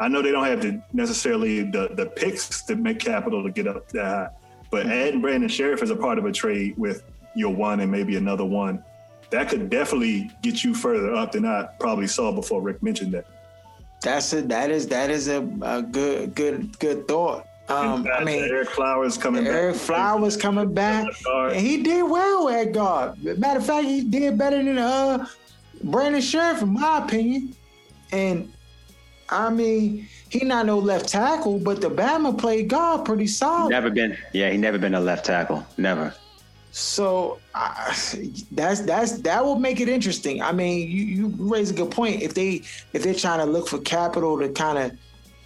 [0.01, 3.69] I know they don't have the necessarily the the picks to make capital to get
[3.69, 4.29] up that high,
[4.71, 7.05] but adding Brandon Scherff as a part of a trade with
[7.37, 8.83] your one and maybe another one,
[9.31, 13.27] that could definitely get you further up than I probably saw before Rick mentioned that.
[14.03, 17.47] That's a that is that is a, a good good good thought.
[17.73, 19.53] Um, I And mean, Ereck Flowers coming back.
[19.53, 23.23] Ereck Flowers coming back, and he did well at guard.
[23.39, 25.27] Matter of fact, he did better than uh
[25.85, 27.55] Brandon Scherff, in my opinion.
[28.13, 28.53] And
[29.29, 33.71] I mean, he not no left tackle, but the Bama played guard pretty solid.
[33.71, 34.17] Never been.
[34.33, 35.67] Yeah, he never been a left tackle.
[35.79, 36.15] Never.
[36.71, 37.95] So I
[38.53, 40.41] that's that's that will make it interesting.
[40.41, 42.23] I mean, you, you raise a good point.
[42.23, 42.63] If they
[42.95, 44.93] if they're trying to look for capital to kind of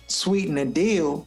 [0.07, 1.27] sweeten the deal,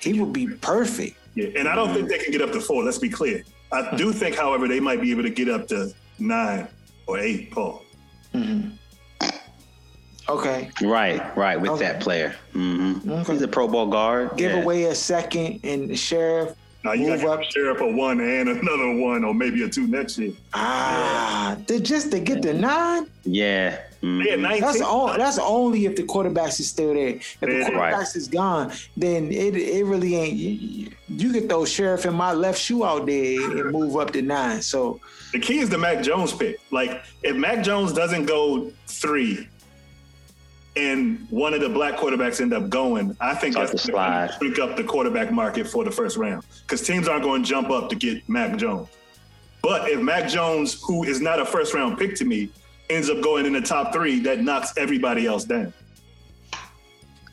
[0.00, 1.16] he would be perfect.
[1.34, 2.82] Yeah, and I don't think they can get up to four.
[2.82, 3.44] Let's be clear.
[3.72, 6.66] I do think, however, they might be able to get up to nine
[7.06, 7.50] or eight.
[7.50, 7.82] Paul.
[10.28, 10.70] Okay.
[10.82, 11.84] Right, right, with Okay.
[11.84, 12.34] that player.
[12.52, 13.32] hmm Okay.
[13.32, 14.36] He's a Pro Bowl guard.
[14.36, 14.62] Give yeah.
[14.62, 16.54] away a second and the Scherff.
[16.84, 17.44] Now you Move got up.
[17.44, 20.32] to share up a one and another one, or maybe a two next year.
[20.54, 23.06] Ah, they just to get the nine.
[23.24, 23.80] Yeah.
[24.02, 24.24] Mhm.
[24.24, 24.60] They had 19.
[24.62, 25.16] That's all.
[25.16, 27.08] That's only if the quarterbacks is still there.
[27.16, 27.68] If the Yeah.
[27.70, 27.94] Right.
[27.94, 30.34] quarterbacks is gone, then it it really ain't.
[30.34, 34.22] You, you get those sheriff in my left shoe out there and move up to
[34.22, 34.62] nine.
[34.62, 35.00] So
[35.32, 36.56] The key is the Mac Jones pick.
[36.70, 39.46] Like, if Mac Jones doesn't go three,
[40.76, 44.04] and one of the black quarterbacks end up going, I think Start that's to going
[44.04, 44.28] slide.
[44.28, 47.48] to shrink up the quarterback market for the first round because teams aren't going to
[47.48, 48.88] jump up to get Mac Jones.
[49.60, 52.50] But if Mac Jones, who is not a first round pick to me,
[52.90, 55.72] ends up going in the top three, that knocks everybody else down.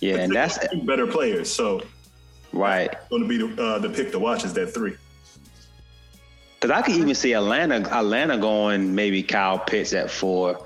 [0.01, 1.51] Yeah, and that's two better players.
[1.51, 1.81] So
[2.51, 2.93] right.
[3.09, 4.95] going to be the, uh, the pick to watch is that three.
[6.59, 10.65] Because I could even see Atlanta, Atlanta going maybe Kyle Pitts at four.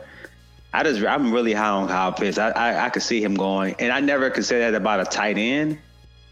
[0.74, 2.38] I just, I'm really high on Kyle Pitts.
[2.38, 5.06] I, I, I could see him going, and I never could say that about a
[5.06, 5.80] tight end,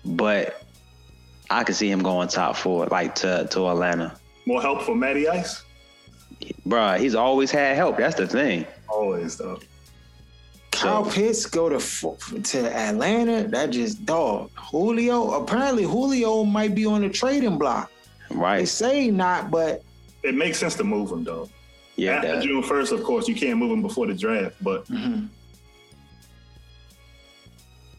[0.05, 0.63] but
[1.49, 4.15] I could see him going top four, like to to Atlanta.
[4.45, 5.63] More help for Matty Ice?
[6.67, 7.97] Bruh, he's always had help.
[7.97, 8.65] That's the thing.
[8.89, 9.59] Always, though.
[10.71, 11.79] Kyle So- Pitts go to
[12.43, 13.47] to Atlanta.
[13.47, 14.51] That just dog.
[14.55, 15.31] Julio.
[15.41, 17.91] Apparently Julio might be on the trading block.
[18.29, 18.59] Right.
[18.59, 19.81] They say not, but
[20.23, 21.49] It makes sense to move him, though.
[21.95, 24.85] Yeah, After that- June 1st, of course, you can't move him before the draft, but
[24.87, 25.25] mm-hmm.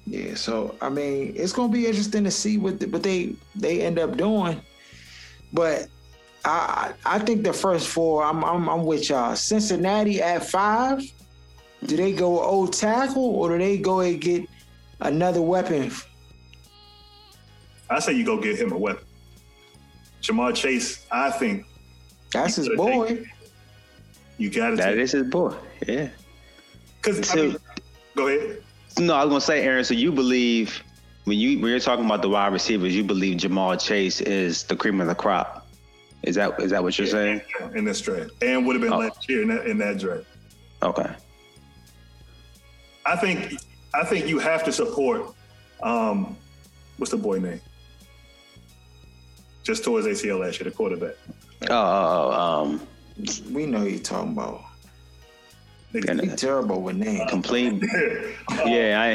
[0.07, 3.83] Yeah, so I mean, it's gonna be interesting to see what the, what they they
[3.83, 4.61] end up doing.
[5.53, 5.89] But
[6.49, 9.37] I I I think the first four, I'm I'm, I'm with y'all.
[9.37, 11.03] Cincinnati at five.
[11.85, 14.45] Do they go old tackle or do they go and get
[15.01, 15.93] another weapon?
[17.91, 19.05] I say you go get him a weapon.
[20.23, 21.65] Ja'Marr Chase, I think
[22.33, 23.09] That's his boy.
[23.09, 23.27] take-
[24.37, 24.99] you got to that take.
[24.99, 25.55] is his boy.
[25.87, 26.09] Yeah.
[27.01, 27.57] Because, I mean,
[28.17, 28.63] go ahead.
[28.99, 29.85] No, I was gonna say, Aaron.
[29.85, 30.83] So you believe
[31.25, 34.75] when you when you're talking about the wide receivers, you believe Jamal Chase is the
[34.77, 35.58] cream of the crop?
[36.29, 37.41] Is that is that what you're saying?
[37.75, 38.33] In this draft.
[38.43, 38.99] And would have been Oh.
[38.99, 40.27] last year in that, in that draft.
[40.83, 41.11] Okay.
[43.07, 43.55] I think
[43.95, 45.23] I think you have to support
[45.83, 46.37] um
[46.99, 47.63] what's the boy name?
[49.63, 51.15] Just towards ACL last year, the quarterback.
[51.63, 52.87] Oh, oh, oh, um,
[53.51, 54.61] We know you're talking about.
[55.93, 57.31] Yeah, He terrible with names.
[57.31, 57.83] complete.
[58.67, 59.15] Yeah, I.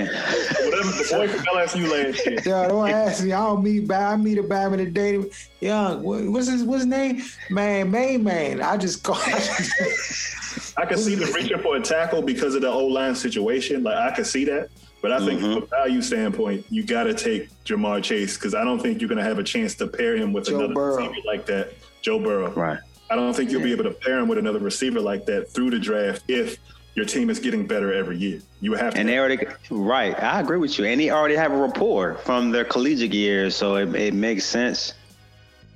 [0.66, 2.40] Whatever the boy from LSU last year.
[2.46, 3.32] Yo, don't ask me.
[3.34, 4.14] I don't meet bad.
[4.14, 5.24] I meet a bad in the day.
[5.60, 7.22] Young, what's his what's his name?
[7.50, 8.62] Man, main man.
[8.62, 9.16] I just call.
[10.78, 13.84] I can see the reaching for a tackle because of the O line situation.
[13.84, 14.70] Like I could see that.
[15.02, 15.54] But I think Mhm.
[15.56, 19.10] from a value standpoint, you got to take Ja'Marr Chase because I don't think you're
[19.10, 21.12] going to have a chance to pair him with Joe another Burrow.
[21.26, 22.52] like that, Joe Burrow.
[22.54, 22.80] Right.
[23.14, 25.70] I don't think you'll be able to pair him with another receiver like that through
[25.70, 26.58] the draft if
[26.96, 28.42] your team is getting better every year.
[28.60, 29.00] You have to.
[29.00, 29.38] And they already
[29.70, 30.16] right.
[30.22, 30.86] I agree with you.
[30.86, 34.96] And they already have a rapport from their collegiate years, so it, it makes sense.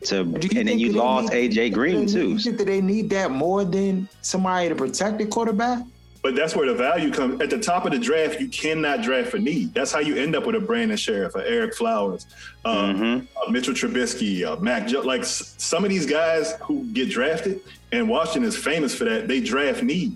[0.06, 2.30] To and then you lost need- AJ Green Do too.
[2.30, 5.84] You think that they need that more than somebody to protect the quarterback?
[6.24, 7.42] But that's where the value comes.
[7.42, 9.74] At the top of the draft, you cannot draft for need.
[9.74, 12.26] That's how you end up with a Brandon Scherff, a Ereck Flowers,
[12.66, 13.28] uh, Mhm.
[13.38, 14.88] uh, Mitchell Trubisky, uh, Mac.
[14.88, 19.06] Jo- like s- some of these guys who get drafted, and Washington is famous for
[19.06, 19.28] that.
[19.28, 20.16] They draft need.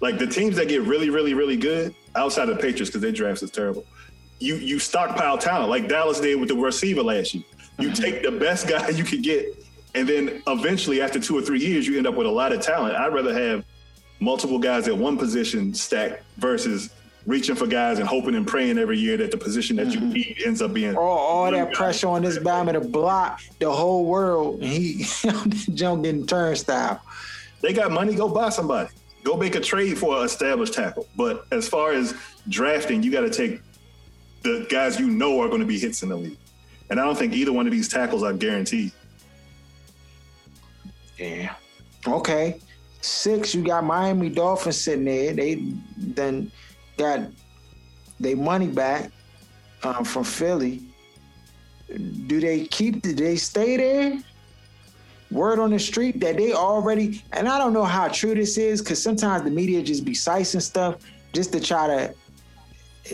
[0.00, 3.12] Like the teams that get really, really, really good outside of the Patriots because their
[3.12, 3.84] drafts is terrible.
[4.38, 7.44] You you stockpile talent like Dallas did with the receiver last year.
[7.78, 9.46] You take the best guy you could get,
[9.94, 12.60] and then eventually, after two or three years, you end up with a lot of
[12.60, 12.94] talent.
[12.96, 13.64] I'd rather have
[14.20, 16.90] multiple guys at one position stacked versus
[17.26, 20.10] reaching for guys and hoping and praying every year that the position that you mm-hmm.
[20.10, 20.96] need ends up being.
[20.96, 21.74] All, all that guy.
[21.74, 25.06] pressure on this Bama to block the whole world, and he
[25.74, 27.00] jump getting turnstile.
[27.60, 28.90] They got money, go buy somebody.
[29.22, 31.08] Go make a trade for an established tackle.
[31.16, 32.14] But as far as
[32.48, 33.62] drafting, you got to take
[34.42, 36.36] the guys you know are going to be hits in the league.
[36.90, 38.92] And I don't think either one of these tackles are guaranteed.
[41.18, 41.54] Yeah.
[42.06, 42.60] Okay.
[43.04, 45.34] Six, you got Miami Dolphins sitting there.
[45.34, 45.56] They
[45.98, 46.50] then
[46.96, 47.28] got
[48.18, 49.10] their money back
[49.82, 50.80] um, from Philly.
[52.26, 53.02] Do they keep?
[53.02, 54.18] Do they stay there?
[55.30, 58.80] Word on the street that they already, and I don't know how true this is
[58.80, 60.96] because sometimes the media just be sicing stuff
[61.34, 62.14] just to try to.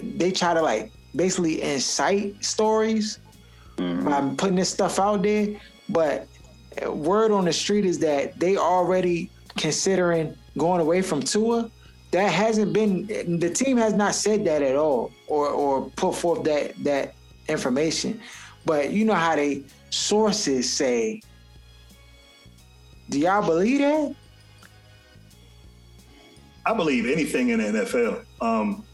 [0.03, 3.19] They try to like basically incite stories
[3.77, 5.49] by putting this stuff out there,
[5.89, 6.29] but
[6.81, 11.71] uh, word on the street is that they already considering going away from Tua.
[12.13, 13.07] That hasn't been
[13.39, 17.15] the team has not said that at all or or put forth that that
[17.49, 18.21] information.
[18.65, 21.23] But you know how they sources say.
[23.09, 24.15] Do y'all believe that?
[26.67, 28.25] I believe anything in the NFL.
[28.41, 28.85] Um,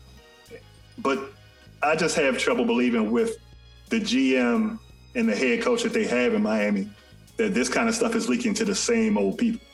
[0.98, 1.32] but
[1.82, 3.36] I just have trouble believing with
[3.88, 4.78] the GM
[5.14, 6.88] and the head coach that they have in Miami
[7.36, 9.65] that this kind of stuff is leaking to the same old people.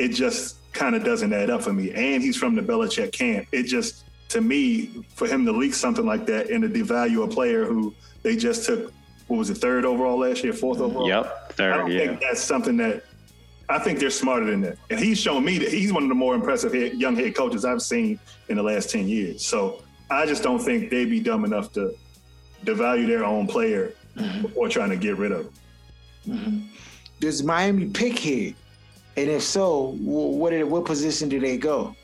[0.00, 1.92] It just kind of doesn't add up for me.
[1.92, 3.46] And he's from the Belichick camp.
[3.52, 7.28] It just, to me, for him to leak something like that and to devalue a
[7.28, 8.92] player who they just took,
[9.26, 11.06] what was it, third overall last year, fourth overall?
[11.06, 11.72] Yep, third.
[11.72, 11.98] I don't yeah.
[12.06, 13.04] think that's something that
[13.68, 14.78] I think they're smarter than that.
[14.90, 17.64] And he's shown me that he's one of the more impressive head, young head coaches
[17.64, 19.46] I've seen in the last 10 years.
[19.46, 21.94] So I just don't think they'd be dumb enough to
[22.64, 24.42] devalue their own player mm-hmm.
[24.42, 25.52] before trying to get rid of him.
[26.26, 26.58] Mm-hmm.
[27.20, 28.54] Does Miami pick here?
[29.20, 31.94] And if so, what what position do they go?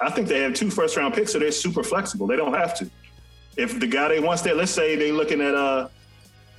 [0.00, 2.28] I think they have two first round picks, so they're super flexible.
[2.28, 2.88] They don't have to.
[3.56, 5.88] If the guy they wants there, let's say they're looking at uh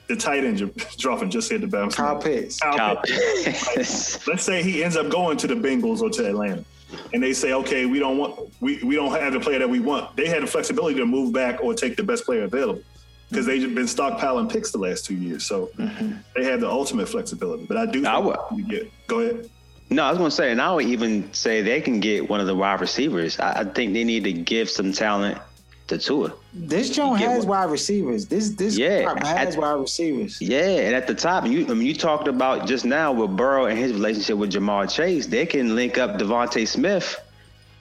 [0.07, 1.95] the tight end dropping just hit the bounce.
[1.95, 2.59] Kyle Pitts.
[2.59, 4.27] Kyle, Kyle Pitts.
[4.27, 6.65] let's say he ends up going to the Bengals or to Atlanta
[7.13, 9.79] and they say, okay, we don't want we, we don't have the player that we
[9.79, 10.13] want.
[10.17, 12.83] They had the flexibility to move back or take the best player available
[13.29, 15.45] because they've been stockpiling picks the last two years.
[15.45, 16.13] So mm-hmm.
[16.35, 17.65] they have the ultimate flexibility.
[17.65, 19.49] But I do I would, get, go ahead.
[19.91, 22.39] No, I was going to say, and I would even say they can get one
[22.39, 23.39] of the wide receivers.
[23.39, 25.39] I, I think they need to give some talent
[25.87, 26.33] to Tua.
[26.53, 27.59] This joint has one.
[27.59, 28.27] wide receivers.
[28.27, 30.39] This this yeah, has at, wide receivers.
[30.39, 33.65] Yeah, and at the top, you I mean you talked about just now with Burrow
[33.65, 35.25] and his relationship with Ja'Marr Chase.
[35.25, 37.19] They can link up DeVonta Smith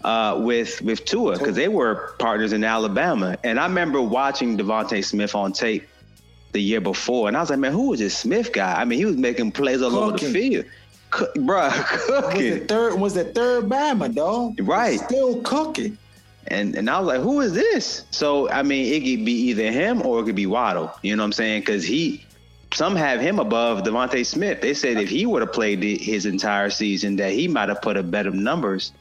[0.05, 3.37] uh, with with Tua because they were partners in Alabama.
[3.45, 5.87] And I remember watching DeVonta Smith on tape
[6.53, 8.81] the year before, and I was like, man, who was this Smith guy?
[8.81, 10.05] I mean, he was making plays all Cooking.
[10.07, 10.65] over the field.
[11.11, 11.73] Cook, bruh,
[12.07, 12.51] cooking.
[12.51, 14.57] Was the third was the third Bama, dog.
[14.61, 15.01] Right.
[15.01, 15.99] Still cooking.
[16.49, 18.05] And and I was like, who is this?
[18.11, 20.93] So I mean, it could be either him or it could be Waddle.
[21.03, 21.61] You know what I'm saying?
[21.63, 22.25] Because he,
[22.73, 24.61] some have him above DeVonta Smith.
[24.63, 27.97] They said if he would have played his entire season, that he might have put
[27.99, 28.93] up better numbers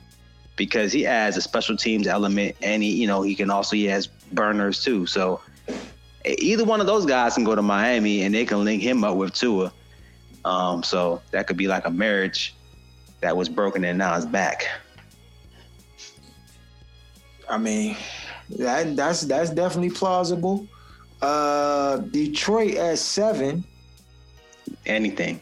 [0.58, 3.86] because he adds a special teams element, and he, you know, he can also he
[3.86, 5.06] has burners too.
[5.06, 5.40] So
[6.26, 9.16] either one of those guys can go to Miami, and they can link him up
[9.16, 9.72] with Tua.
[10.44, 12.56] Um, so that could be like a marriage
[13.22, 14.68] that was broken and now it's back.
[17.50, 17.96] I mean,
[18.58, 20.68] that that's that's definitely plausible.
[21.22, 23.64] Uh, Detroit at seven.
[24.86, 25.42] Anything.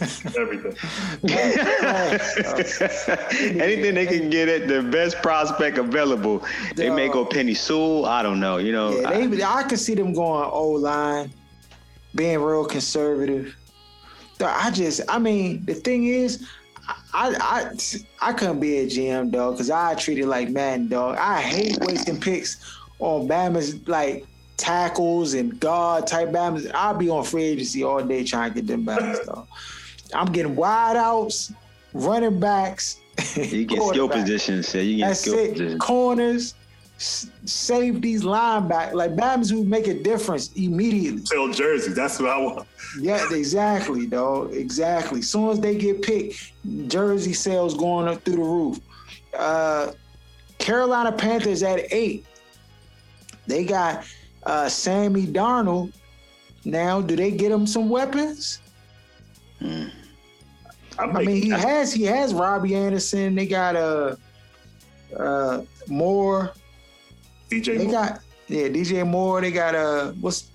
[0.36, 0.74] Everything.
[3.60, 6.44] Anything they can get at the best prospect available.
[6.74, 8.06] They may go Penei Sewell.
[8.06, 8.56] I don't know.
[8.56, 8.98] You know.
[8.98, 11.32] Yeah, they, I, I can see them going O line,
[12.14, 13.54] being real conservative.
[14.42, 16.48] I just, I mean, the thing is,
[17.12, 21.16] I I I couldn't be a GM dog because I treat it like man dog.
[21.18, 24.26] I hate wasting picks on Bama's like
[24.56, 26.70] tackles and guard type Bama's.
[26.74, 29.46] I'll be on free agency all day trying to get them Bama's dog.
[30.14, 31.52] I'm getting wide outs,
[31.92, 32.96] running backs.
[33.36, 34.68] You get skill positions.
[34.68, 35.52] So you get That's skill it.
[35.52, 35.80] positions.
[35.80, 36.54] Corners,
[37.44, 41.24] safeties, linebackers, like Bams who make a difference immediately.
[41.26, 41.94] Sell jerseys.
[41.94, 42.68] That's what I want.
[42.98, 44.52] Yeah, exactly, dog.
[44.54, 45.20] Exactly.
[45.20, 46.52] As soon as they get picked,
[46.88, 48.80] jersey sales going up through the roof.
[49.36, 49.92] Uh,
[50.58, 52.26] Carolina Panthers at eight.
[53.46, 54.04] They got
[54.44, 55.92] uh, Sammy Darnold.
[56.64, 58.60] Now, do they get him some weapons?
[59.60, 59.86] Hmm.
[60.98, 63.34] I mean, he has he has Robbie Anderson.
[63.34, 64.18] They got a
[65.16, 66.52] uh, uh, Moore.
[67.50, 67.78] DJ.
[67.78, 67.92] They Moore.
[67.92, 69.40] got yeah, DJ Moore.
[69.40, 70.50] They got a uh, what's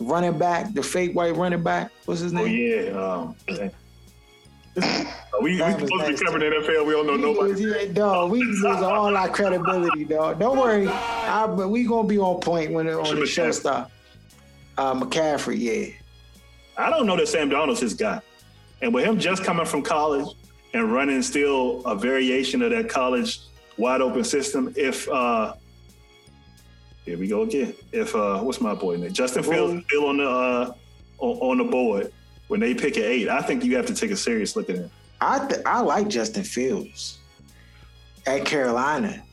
[0.00, 1.90] running back, the fake white running back.
[2.06, 2.94] What's his oh, name?
[2.94, 3.62] Oh yeah.
[3.62, 3.70] Um,
[5.42, 6.86] we we supposed to be covering the NFL.
[6.86, 7.62] We don't know nobody.
[7.62, 10.38] Yeah, dog, we lose all our credibility, dog.
[10.38, 13.90] Don't worry, I, but we gonna be on point when on the show stop.
[14.76, 15.94] Uh, McCaffrey, yeah.
[16.78, 18.20] I don't know that Sam Darnold's his guy,
[18.80, 20.26] and with him just coming from college
[20.72, 23.40] and running still a variation of that college
[23.76, 24.72] wide open system.
[24.76, 25.54] If uh
[27.04, 27.74] here we go again.
[27.90, 29.12] If uh what's my boy name?
[29.12, 30.72] Justin Fields still on the uh
[31.18, 32.12] on, on, the board
[32.46, 34.76] when they pick at eight, I think you have to take a serious look at
[34.76, 34.90] him.
[35.20, 37.18] I th- I like Justin Fields
[38.24, 39.24] at Carolina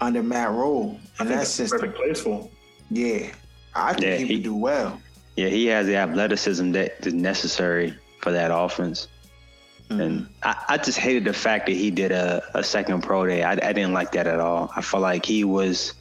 [0.00, 2.50] under Matt Rhule, and that's just perfect place for him.
[2.90, 3.32] Yeah,
[3.74, 5.00] I think yeah, he, he would do well.
[5.36, 9.08] Yeah, he has the athleticism that is necessary for that offense.
[9.88, 10.00] Mm-hmm.
[10.00, 13.42] And I, I, just hated the fact that he did a, a second pro day.
[13.42, 14.70] I, I didn't like that at all.
[14.74, 15.92] I felt like he was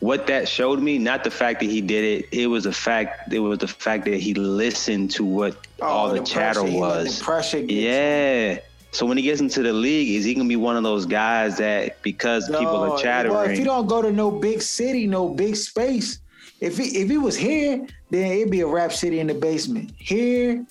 [0.00, 3.32] what that showed me, not the fact that he did it, it was the fact
[3.32, 6.78] it was the fact that he listened to what oh, all the, the chatter pressure,
[6.78, 7.18] was.
[7.18, 8.58] The pressure yeah.
[8.90, 11.56] So when he gets into the league, is he gonna be one of those guys
[11.58, 13.34] that because no, people are chattering?
[13.34, 16.20] Well, if you don't go to no big city, no big space,
[16.60, 19.92] if he if he was here, then it'd be a rap city in the basement.
[19.98, 20.64] Here,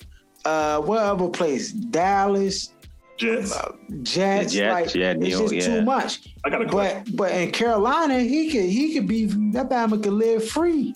[0.44, 1.72] uh, what other place?
[1.72, 2.74] Dallas,
[3.16, 3.52] Jets.
[3.52, 3.72] uh,
[4.02, 4.52] Jets.
[4.52, 5.76] Jets, like yeah, it's Neil, just yeah.
[5.76, 6.34] too much.
[6.44, 7.04] I got a question.
[7.10, 10.94] But but in Carolina, he could he could be that Bama could live free.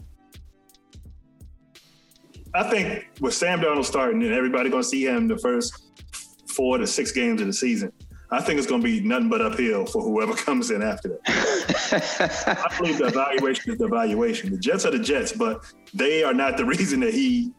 [2.55, 5.85] I think with Sam Darnold starting and everybody going to see him the first
[6.49, 7.93] four to six games of the season,
[8.31, 11.21] I think it's going to be nothing but uphill for whoever comes in after that.
[11.93, 14.51] I believe the evaluation is the evaluation.
[14.51, 15.65] The Jets are the Jets, but
[15.95, 17.53] they are not the reason that he,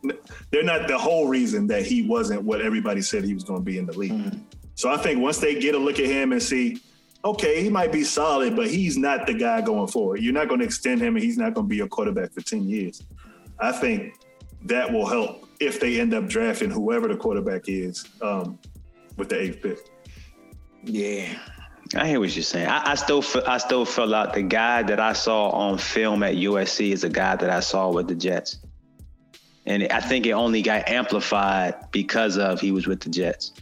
[0.52, 3.66] they're not the whole reason that he wasn't what everybody said he was going to
[3.66, 4.40] be in the league.
[4.76, 6.82] So I think once they get a look at him and see,
[7.26, 10.22] okay, he might be solid, but he's not the guy going forward.
[10.22, 12.42] You're not going to extend him and he's not going to be a quarterback for
[12.42, 13.04] 10 years.
[13.60, 14.14] I think
[14.66, 18.58] that will help if they end up drafting whoever the quarterback is um,
[19.18, 19.80] with the eighth pick.
[20.84, 21.38] Yeah.
[21.96, 22.68] I hear what you're saying.
[22.68, 26.22] I, I still feel, I still feel like the guy that I saw on film
[26.22, 28.60] at USC is a guy that I saw with the Jets,
[29.66, 33.54] and I think it only got amplified because of he was with the Jets.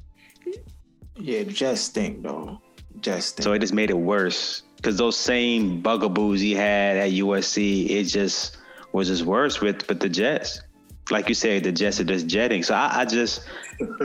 [1.15, 2.61] Yeah, just stink though.
[2.99, 3.43] Just stink.
[3.43, 8.03] So it just made it worse because those same bugaboos he had at USC, it
[8.05, 8.57] just
[8.91, 10.61] was just worse with with the Jets.
[11.09, 12.63] Like you said, the Jets are just jetting.
[12.63, 13.47] So I, I just,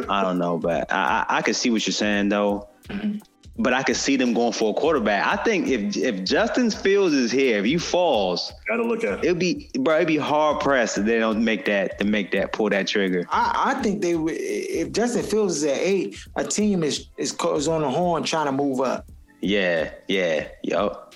[0.09, 2.69] I don't know, but I, I I can see what you're saying though.
[2.89, 3.19] Mm-hmm.
[3.59, 5.27] But I could see them going for a quarterback.
[5.27, 9.19] I think if if Justin Fields is here, if he falls, Got to look at
[9.19, 9.25] it.
[9.27, 12.53] it'll be bro, it'd be hard pressed if they don't make that to make that
[12.53, 13.27] pull that trigger.
[13.31, 17.33] I, I think they would if Justin Fields is at eight, a team is is,
[17.35, 19.07] is on the horn trying to move up.
[19.43, 21.15] Yeah, yeah, yup.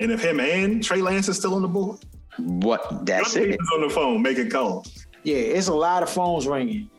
[0.00, 1.98] And if him and Trey Lance is still on the board,
[2.36, 3.06] What?
[3.06, 3.58] That's Your it.
[3.74, 5.06] on the phone making calls.
[5.22, 6.90] Yeah, it's a lot of phones ringing.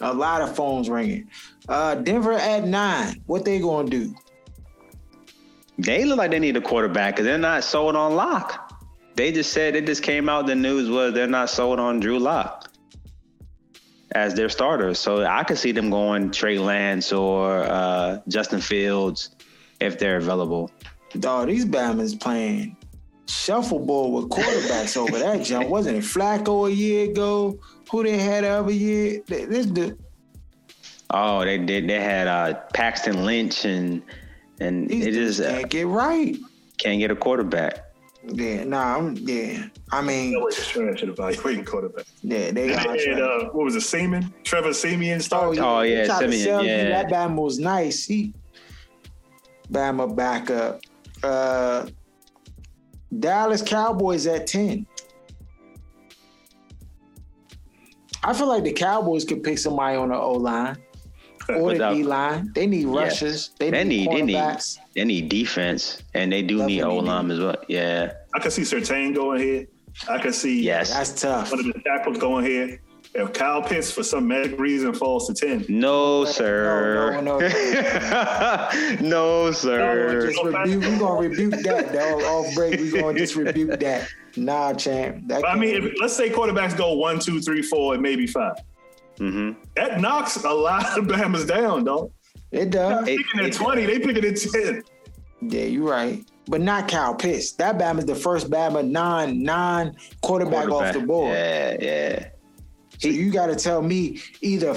[0.00, 1.30] A lot of phones ringing.
[1.68, 3.22] Uh, Denver at nine.
[3.26, 4.14] What they gonna do?
[5.78, 8.72] They look like they need a quarterback because they're not sold on Lock.
[9.14, 10.46] They just said it just came out.
[10.46, 12.70] The news was they're not sold on Drew Lock
[14.12, 14.94] as their starter.
[14.94, 19.30] So I could see them going Trey Lance or uh, Justin Fields
[19.80, 20.70] if they're available.
[21.18, 22.76] Dog, these Bama's playing
[23.26, 25.68] shuffleboard with quarterbacks over that jump.
[25.68, 27.58] Wasn't it Flacco a year ago?
[27.90, 29.22] Who they had the other year?
[29.26, 29.96] This the
[31.10, 31.88] Oh, they did.
[31.88, 34.02] They had uh, Paxton Lynch and
[34.60, 36.36] and these it just uh, can't get right.
[36.78, 37.84] can't get a quarterback.
[38.28, 39.66] Yeah, nah, I'm, yeah.
[39.92, 42.06] I mean, No way trash at evaluating quarterback.
[42.22, 44.34] yeah, they got And uh, what was it, Siemian?
[44.42, 45.60] Trevor Siemian Oh started.
[45.62, 46.66] Oh, yeah, he tried to Simeon, you.
[46.66, 47.02] yeah.
[47.02, 48.04] That Bama was nice.
[48.04, 48.34] He
[49.70, 50.80] Bama back up.
[51.22, 51.86] Uh,
[53.16, 54.86] Dallas Cowboys at ten.
[58.26, 60.76] I feel like the Cowboys could pick somebody on the O line
[61.48, 62.50] or the D line.
[62.54, 63.50] They need rushers.
[63.58, 64.56] They, They need, need they need
[64.94, 67.56] they need defense and they do need Definitely O line as well.
[67.68, 68.12] Yeah.
[68.34, 69.66] I can see Surtain going here.
[70.08, 70.92] I can see Yes.
[70.92, 71.52] That's tough.
[71.52, 72.80] one of the tackles going here.
[73.18, 77.18] If Kyle Pitts, for some magic reason, falls to 10, No, sir.
[77.22, 77.48] no, no.
[79.00, 80.26] no, sir.
[80.30, 80.82] Just rebuke.
[80.84, 82.22] We gonna rebuke that, dog.
[82.22, 84.08] Off break, we're gonna just rebuke that.
[84.36, 85.26] Nah, champ.
[85.28, 88.52] That I mean, if, let's say quarterbacks go one, two, three, four, and maybe 5
[89.18, 92.10] hmm That knocks a lot of Bama's down, dog.
[92.52, 93.08] it does.
[93.08, 94.82] It- Picking at it- 20, they picking at 10.
[95.40, 96.22] Yeah, you're right.
[96.48, 97.52] But not Kyle Pitts.
[97.52, 101.32] That Bama is the first Bama non non quarterback, off the board.
[101.32, 102.28] Yeah, yeah.
[102.98, 104.74] So you got to tell me either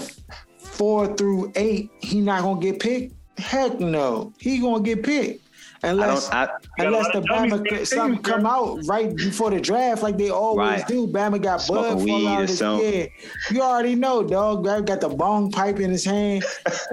[0.57, 3.13] four through eight, he not gonna get picked.
[3.37, 5.45] Heck no, he gonna get picked
[5.83, 6.35] unless don't.
[6.35, 6.49] I,
[6.79, 10.87] unless the Bama getting something come out right before the draft like they always Right.
[10.87, 11.07] do.
[11.07, 12.93] Bama got Smoke a bud weed out or of his something.
[12.93, 13.05] yeah.
[13.49, 14.65] You already know, dog.
[14.65, 16.43] Guy got the bong pipe in his hand.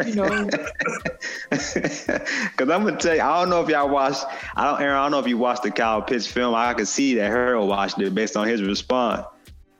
[0.06, 0.48] You know,
[1.50, 4.24] Cause I'm gonna tell you, I don't know if y'all watched.
[4.54, 4.96] I don't, Aaron.
[4.96, 6.54] I don't know if you watched the Kyle Pitts film.
[6.54, 9.26] I could see that Harold watched it based on his response.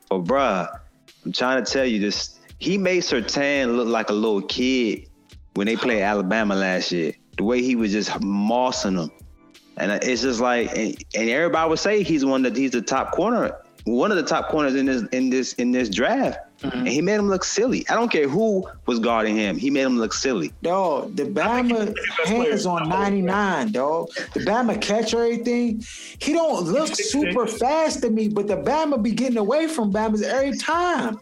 [0.08, 0.68] But bruh,
[1.26, 2.38] I'm trying to tell you this.
[2.60, 5.08] He made Surtain look like a little kid
[5.54, 7.14] when they played Alabama last year.
[7.36, 9.10] The way he was just mossing them,
[9.76, 13.10] and it's just like, and, and everybody would say he's one that he's the top
[13.10, 16.38] corner, one of the top corners in this in this in this draft.
[16.62, 16.78] Mm-hmm.
[16.78, 17.86] And he made him look silly.
[17.88, 19.58] I don't care who was guarding him.
[19.58, 20.52] He made him look silly.
[20.62, 21.14] dog.
[21.14, 24.08] The Bama he's the best player hands on 99, dog.
[24.32, 25.84] The Bama catch or anything.
[26.18, 30.22] He don't look super fast to me, but the Bama be getting away from Bama's
[30.22, 31.18] every time.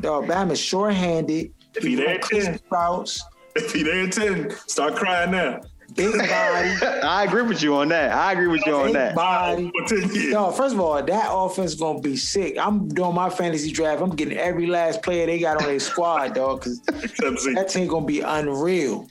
[0.00, 1.52] Dog, Bama's short-handed.
[1.74, 2.58] If he there run at 10.
[2.58, 3.22] sprouts,
[3.56, 5.60] If he there at 10, start crying now.
[5.94, 6.28] Big body,
[7.02, 8.12] I agree with you on that.
[8.12, 9.14] I agree with you on big that.
[9.14, 9.70] body.
[9.86, 10.32] For 10 years.
[10.32, 12.56] No, first of all, that offense gonna be sick.
[12.58, 14.02] I'm doing my fantasy draft.
[14.02, 18.06] I'm getting every last player they got on their squad, dog, because that team gonna
[18.06, 19.06] be unreal.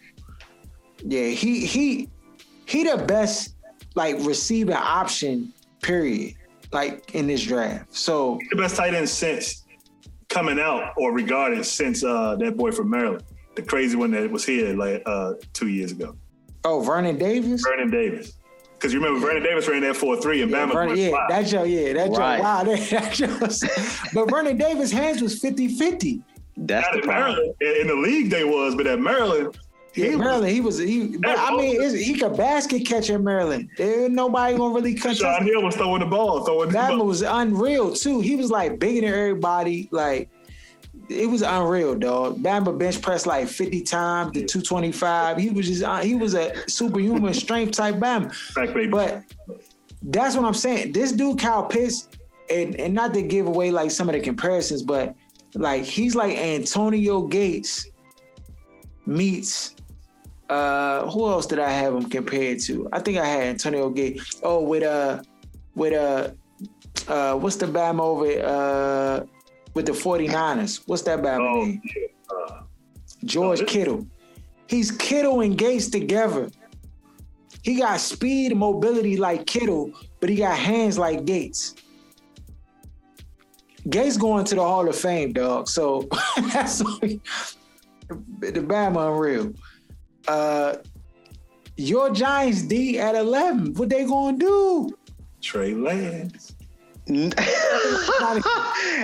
[1.04, 2.10] Yeah, he he
[2.66, 3.56] he the best
[3.96, 5.54] like receiving option
[5.84, 6.36] Period.
[6.72, 7.96] Like in this draft.
[7.96, 9.64] So the best tight end since
[10.30, 13.24] coming out or regarded since uh, that boy from Maryland,
[13.56, 16.16] the crazy one that was here like uh, two years ago.
[16.66, 17.62] Oh, Vernon Davis.
[17.64, 18.38] Vernon Davis.
[18.76, 20.74] Because you remember Vernon Davis ran that four three and yeah, Bama.
[20.74, 21.30] Vernon, yeah, five.
[21.30, 22.38] that joke, yeah, that Right.
[22.38, 22.44] joke.
[22.44, 26.22] Wow, that, that joke but Vernon Davis' hands was 50-50.
[26.58, 27.36] That's Not the at problem.
[27.36, 27.56] Maryland.
[27.62, 29.58] In in the league they was, but at Maryland,
[29.96, 31.18] Yeah, he was- Maryland, he was he.
[31.18, 33.70] But I mean, it's, he could basket catch in Maryland.
[33.78, 35.22] There nobody gonna really contest.
[35.22, 37.08] Shaun Hill was throwing the ball, throwing the Bama ball.
[37.08, 38.20] was unreal too.
[38.20, 39.88] He was like bigger than everybody.
[39.92, 40.30] Like
[41.10, 42.40] it was unreal, dog.
[42.40, 45.38] Bamba bench pressed like 50 times to 225.
[45.38, 48.34] He was just uh, he was a superhuman strength type Bamba.
[48.56, 48.88] Baby.
[48.88, 49.24] But
[50.02, 50.92] that's what I'm saying.
[50.92, 52.10] This dude, Kyle Pitts,
[52.50, 55.16] and, and not to give away like some of the comparisons, but
[55.56, 57.88] like he's like Antonio Gates
[59.06, 59.76] meets
[60.50, 62.90] uh who else did I have him compared to?
[62.92, 64.40] I think I had Antonio Gates.
[64.44, 65.22] Oh, with uh
[65.76, 66.32] with uh
[67.08, 69.26] uh what's the Bama over uh
[69.74, 70.82] with the 49ers?
[70.86, 71.82] What's that Bama Oh, name?
[72.30, 72.62] Uh,
[73.26, 74.08] George this- Kittle.
[74.68, 76.50] He's Kittle and Gates together.
[77.64, 81.76] He got speed and mobility like Kittle, but he got hands like Gates.
[83.90, 85.68] Gates going to the Hall of Fame, dog.
[85.68, 86.08] So
[86.54, 87.20] that's the
[88.40, 89.54] Bama unreal.
[90.28, 90.78] Uh,
[91.76, 93.74] your Giants D at 11.
[93.74, 94.90] What they gonna do?
[95.42, 96.53] Trey Lance.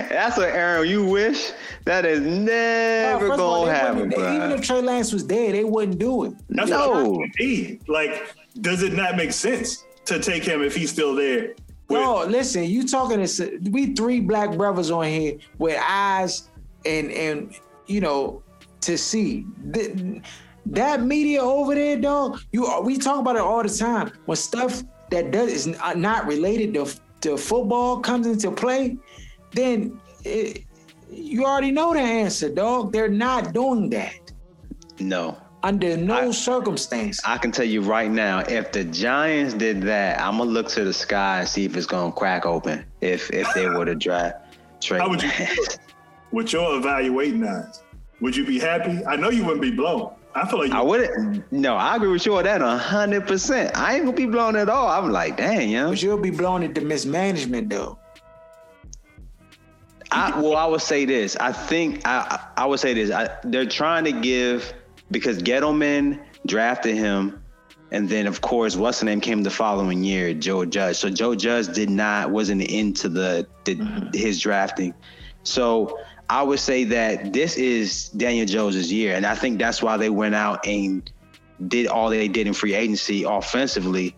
[0.08, 0.88] That's what Aaron.
[0.88, 1.52] You wish
[1.84, 4.36] that is never first of all, gonna they happen, wouldn't- bro.
[4.36, 6.34] Even if Trey Lance was dead, they wouldn't do it.
[6.48, 6.88] That's No.
[7.02, 7.80] what I'm saying.
[7.88, 11.54] Like, does it not make sense to take him if he's still there?
[11.88, 16.48] With- No, listen, you talking to we three black brothers on here with eyes
[16.86, 17.54] and and
[17.86, 18.42] you know
[18.82, 19.44] to see
[19.74, 19.94] Th-
[20.66, 22.40] that media over there, dog.
[22.52, 24.12] You we talk about it all the time.
[24.26, 26.86] When stuff that does is not- not related to
[27.22, 28.96] to football comes into play,
[29.52, 30.64] then it,
[31.10, 32.92] you already know the answer, dog.
[32.92, 34.32] They're not doing that
[35.00, 37.20] no, under no circumstance.
[37.24, 40.84] I can tell you right now, if the Giants did that, I'm gonna look to
[40.84, 42.84] the sky and see if it's gonna crack open.
[43.00, 45.30] If if they were to draft Trey How would you
[46.30, 47.82] with your evaluating eyes?
[48.20, 49.04] Would you be happy?
[49.06, 50.12] I know you wouldn't be blown.
[50.34, 51.50] I feel like I wouldn't.
[51.52, 53.76] No, I agree with you on that hundred percent.
[53.76, 54.88] I ain't gonna be blown at all.
[54.88, 55.90] I'm like, dang, yo.
[55.90, 57.98] but you'll be blown at the mismanagement, though.
[60.12, 61.36] I, well, I would say this.
[61.36, 63.10] I think I I would say this.
[63.10, 64.72] I, they're trying to give
[65.10, 67.42] because Gettleman drafted him,
[67.90, 70.96] and then of course what's the name came the following year, Joe Judge.
[70.96, 74.16] So Joe Judge did not wasn't into the, the mm-hmm.
[74.16, 74.94] his drafting.
[75.42, 75.98] So
[76.30, 80.10] I would say that this is Daniel Jones' year, and I think that's why they
[80.10, 81.10] went out and
[81.66, 84.14] did all they did in free agency offensively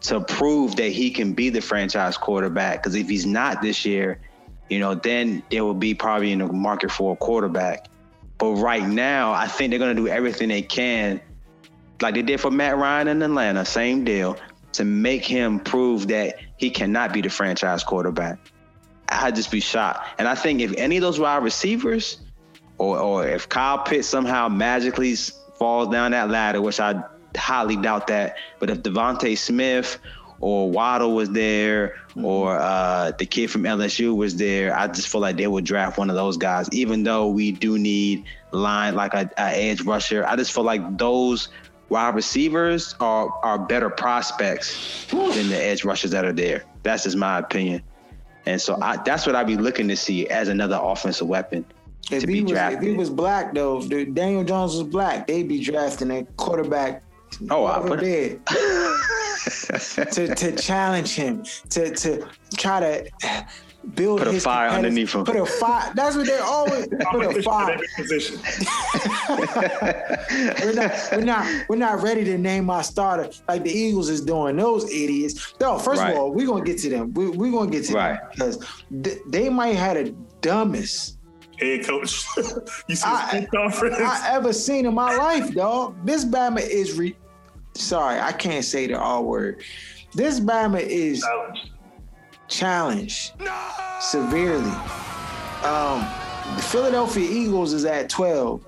[0.00, 2.82] to prove that he can be the franchise quarterback.
[2.82, 4.22] Because if he's not this year,
[4.70, 7.88] you know, then there will be probably in the market for a quarterback.
[8.38, 11.20] But right now, I think they're going to do everything they can,
[12.00, 14.38] like they did for Matt Ryan in Atlanta, same deal,
[14.72, 18.38] to make him prove that he cannot be the franchise quarterback.
[19.10, 20.06] I'd just be shocked.
[20.18, 22.18] And I think if any of those wide receivers,
[22.78, 25.14] or, or if Kyle Pitts somehow magically
[25.58, 27.02] falls down that ladder, which I
[27.36, 29.98] highly doubt that, but if DeVonta Smith
[30.40, 35.20] or Waddle was there, or uh, the kid from LSU was there, I just feel
[35.20, 36.68] like they would draft one of those guys.
[36.72, 40.96] Even though we do need line like a, a edge rusher, I just feel like
[40.96, 41.48] those
[41.90, 46.64] wide receivers are are better prospects than the edge rushers that are there.
[46.82, 47.82] That's just my opinion.
[48.50, 51.64] And so I, that's what I'd be looking to see as another offensive weapon
[52.10, 55.28] If to he be was if he was black though, if Daniel Jones was black,
[55.28, 57.04] they'd be drafting a quarterback.
[57.48, 58.38] Oh, I put- there
[60.10, 62.26] to to challenge him to to
[62.56, 63.46] try to
[63.94, 65.24] build Put a his fire underneath him.
[65.24, 65.92] Put a fire.
[65.94, 67.78] That's what they always put a competition fire.
[67.96, 68.38] position.
[70.62, 74.20] We're not we're not we're not ready to name our starter like the Eagles is
[74.20, 74.56] doing.
[74.56, 75.54] Those idiots.
[75.60, 76.12] No, first Right.
[76.12, 77.12] of all, we're gonna get to them.
[77.14, 78.20] We, we're gonna get to Right.
[78.20, 78.66] them because
[79.02, 81.16] th- they might have the dumbest
[81.58, 82.24] Head coach.
[82.88, 83.96] you see I- conference?
[83.98, 85.94] I ever seen in my life, dog.
[86.06, 87.16] This Bama is re.
[87.74, 89.62] Sorry, I can't say the R word.
[90.14, 91.69] This Bama is Challenge.
[92.50, 93.32] Challenged
[94.00, 94.70] severely.
[95.64, 96.06] Um,
[96.56, 98.66] the Philadelphia Eagles is at 12.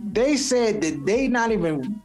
[0.00, 2.00] They said that they not even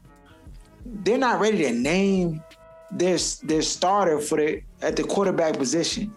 [1.04, 2.44] they're not ready to name
[2.92, 6.16] their their starter for the at the quarterback position.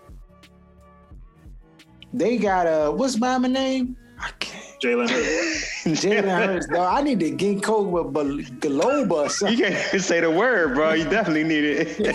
[2.13, 3.97] They got a what's my name?
[4.19, 4.64] I can't.
[4.85, 5.85] Jalen Hurts.
[6.05, 6.99] Jalen Hurts, dog.
[6.99, 9.59] I need to ginkgo with Galoba or something.
[9.59, 10.93] You can't say the word, bro.
[10.93, 11.99] You definitely need it.
[12.01, 12.07] no,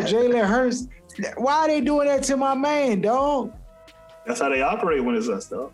[0.00, 0.88] Jalen Hurts.
[1.36, 3.52] Why are they doing that to my man, dog?
[4.26, 5.72] That's how they operate when it's us, though.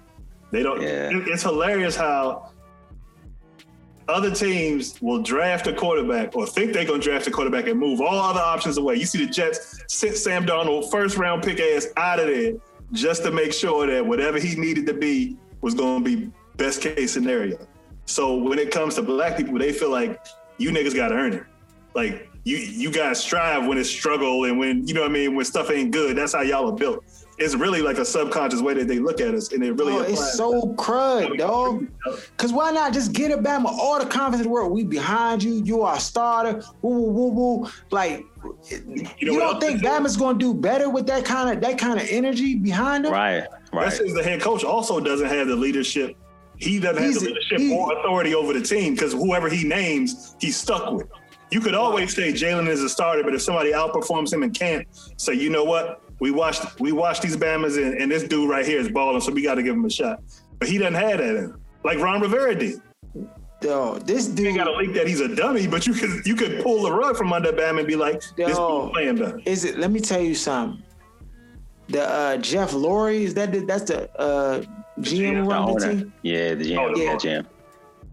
[0.50, 0.82] They don't.
[0.82, 1.10] Yeah.
[1.12, 2.50] it's hilarious how
[4.08, 7.78] other teams will draft a quarterback or think they're going to draft a quarterback and
[7.78, 8.96] move all other options away.
[8.96, 12.54] You see the Jets sit Sam Donald, first round pick ass out of there
[12.92, 16.82] just to make sure that whatever he needed to be was going to be best
[16.82, 17.58] case scenario.
[18.06, 20.24] So when it comes to black people, they feel like
[20.58, 21.44] you niggas got to earn it.
[21.94, 25.34] Like you you guys strive when it's struggle and when you know what I mean
[25.34, 26.16] when stuff ain't good.
[26.16, 27.04] That's how y'all are built.
[27.38, 29.94] It's really like a subconscious way that they look at us, and it really.
[29.94, 31.86] Oh, it's so crud, dog.
[32.36, 34.70] Cause why not just get a Bama all the confidence in the world?
[34.70, 35.62] We behind you.
[35.64, 36.62] You are a starter.
[36.82, 37.70] Woo woo woo woo.
[37.90, 38.26] Like
[38.68, 39.88] you, know what don't think they?
[39.88, 43.12] Bama's gonna do better with that kind of that kind of energy behind him?
[43.12, 43.84] right, right.
[43.84, 46.16] That's because the head coach also doesn't have the leadership.
[46.56, 49.64] He doesn't He's- have the leadership he- or authority over the team because whoever he
[49.64, 51.06] names, he's stuck with.
[51.50, 54.86] You could always say Jalen is a starter, but if somebody outperforms him in camp,
[55.16, 56.00] say, you know what?
[56.22, 59.32] We watched we watched these Bamas and, and this dude right here is balling, so
[59.32, 60.22] we got to give him a shot.
[60.60, 62.80] But he doesn't have that in him, like Ron Rivera did.
[63.60, 64.46] Yo, this dude.
[64.46, 66.92] ain't got to leak that he's a dummy, but you could you could pull the
[66.92, 68.90] rug from under Bama and be like, this Yo.
[68.90, 69.40] playing better.
[69.46, 69.80] Is it?
[69.80, 70.80] Let me tell you something.
[71.88, 74.62] The uh, Jeff Lurie is that the, that's the uh,
[75.00, 75.92] GM The running the owner.
[75.92, 76.12] team?
[76.22, 76.78] Yeah, the GM.
[76.78, 77.18] Oh, the yeah, owner.
[77.18, 77.46] GM.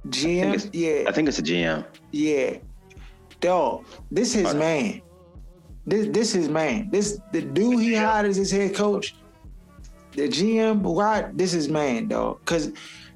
[0.03, 1.07] I GM, yeah.
[1.07, 1.85] I think it's a GM.
[2.09, 2.57] Yeah.
[3.39, 5.01] Dog, this his Hold man.
[5.89, 6.89] This this his man.
[6.91, 9.15] This the dude he hired as his head coach.
[10.11, 12.43] The GM, why this is man, dog.
[12.45, 12.71] Cause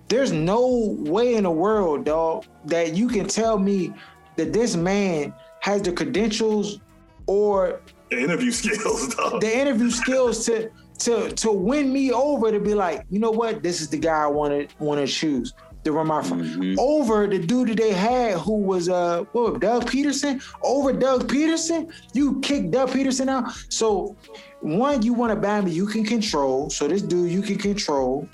[0.07, 3.93] there's no way in the world, dog, that you can tell me
[4.36, 6.80] that this man has the credentials
[7.28, 9.41] or The interview skills, dog.
[9.41, 10.69] the interview skills to
[10.99, 14.24] to to win me over to be like, you know what, this is the guy
[14.24, 15.53] I want to want to choose
[15.84, 16.75] to run my firm Mhm.
[16.77, 21.91] over the dude that they had who was uh what Doug Pederson over Doug Pederson.
[22.13, 23.51] You kick Doug Pederson out.
[23.69, 24.15] So
[24.61, 26.69] one, you want a Bama you can control.
[26.69, 28.27] So this dude you can control.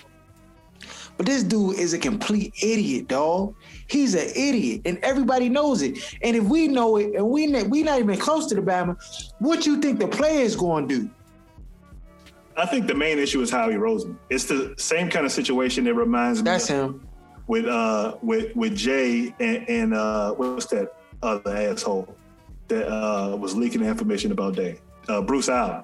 [1.18, 3.54] But this dude is a complete idiot, dog.
[3.88, 5.98] He's an idiot, and everybody knows it.
[6.22, 8.96] And if we know it, and we we not even close to the Bama,
[9.40, 11.10] what you think the players going to do?
[12.56, 14.16] I think the main issue is Howie Roseman.
[14.30, 17.02] It's the same kind of situation that reminds me That's him.
[17.50, 20.94] With uh with with Jay and, and uh what's that
[21.24, 22.16] other asshole
[22.70, 24.80] that uh was leaking information about Day?
[25.10, 25.84] Uh Bruce Allen.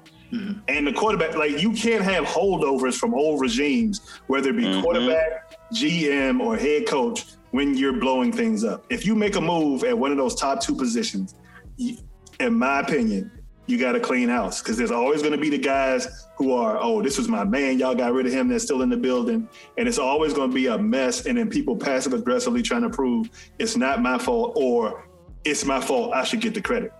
[0.67, 4.81] And the quarterback, like you can't have holdovers from old regimes, whether it be Mhm.
[4.83, 8.85] quarterback, GM, or head coach, when you're blowing things up.
[8.89, 11.35] If you make a move at one of those top two positions,
[11.77, 13.31] in my opinion,
[13.67, 16.77] you got to clean house because there's always going to be the guys who are,
[16.79, 17.79] oh, this was my man.
[17.79, 18.47] Y'all got rid of him.
[18.47, 19.49] That's still in the building.
[19.77, 21.25] And it's always going to be a mess.
[21.25, 25.07] And then people passive aggressively trying to prove it's not my fault or
[25.43, 26.13] it's my fault.
[26.13, 26.93] I should get the credit.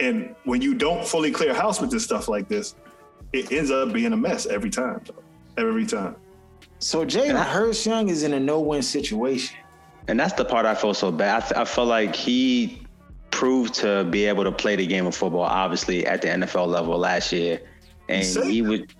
[0.00, 2.74] And when you don't fully clear house with this stuff like this,
[3.32, 5.02] it ends up being a mess every time.
[5.56, 6.16] Every time.
[6.78, 9.56] So Jalen And I- Hurts Young is in a no-win situation.
[10.08, 11.42] And that's the part I feel so bad.
[11.42, 12.81] I, th- I feel like he
[13.42, 16.96] proved to be able to play the game of football, obviously at the NFL level
[16.96, 17.60] last year,
[18.08, 18.94] and he would,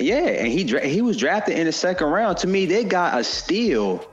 [0.00, 2.36] yeah, and he dra- he was drafted in the second round.
[2.38, 4.04] To me, they got a steal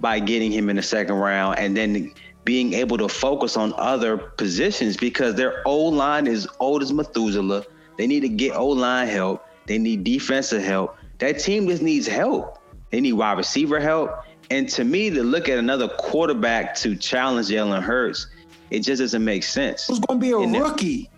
[0.00, 2.14] by getting him in the second round, and then
[2.44, 7.62] being able to focus on other positions because their O line is old as Methuselah.
[7.98, 9.46] They need to get O line help.
[9.66, 10.96] They need defensive help.
[11.18, 12.58] That team just needs help.
[12.90, 14.12] They need wide receiver help.
[14.50, 18.28] And to me, to look at another quarterback to challenge Jalen Hurts,
[18.70, 19.86] it just doesn't make sense.
[19.86, 21.10] Who's going to be a the- rookie?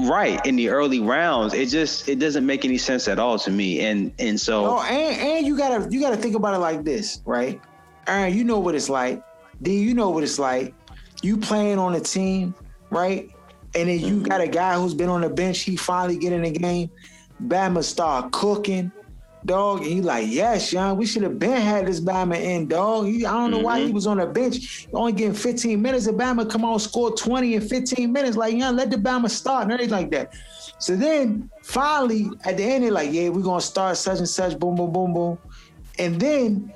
[0.00, 3.50] Right in the early rounds, it just it doesn't make any sense at all to
[3.50, 3.80] me.
[3.86, 7.22] And and so Oh, and and you gotta you gotta think about it like this,
[7.24, 7.60] right?
[8.08, 9.22] Aaron, you know what it's like.
[9.62, 10.74] D, you know what it's like.
[11.22, 12.56] You playing on a team,
[12.90, 13.30] right?
[13.76, 15.60] And then you got a guy who's been on the bench.
[15.60, 16.90] He finally get in the game.
[17.46, 18.90] Bama start cooking,
[19.44, 19.82] dog.
[19.82, 20.96] And you like, yes, young.
[20.96, 23.06] We should have been had this Bama in, dog.
[23.06, 23.94] He, I don't know why he mm-hmm.
[23.94, 24.88] was on the bench.
[24.92, 26.06] Only getting 15 minutes.
[26.06, 28.36] And Bama come on, score 20 in 15 minutes.
[28.36, 30.32] Like, yeah, let the Bama start and everything like that.
[30.78, 34.58] So then finally at the end, they're like, yeah, we're gonna start such and such,
[34.58, 35.38] boom, boom, boom, boom.
[35.98, 36.72] And then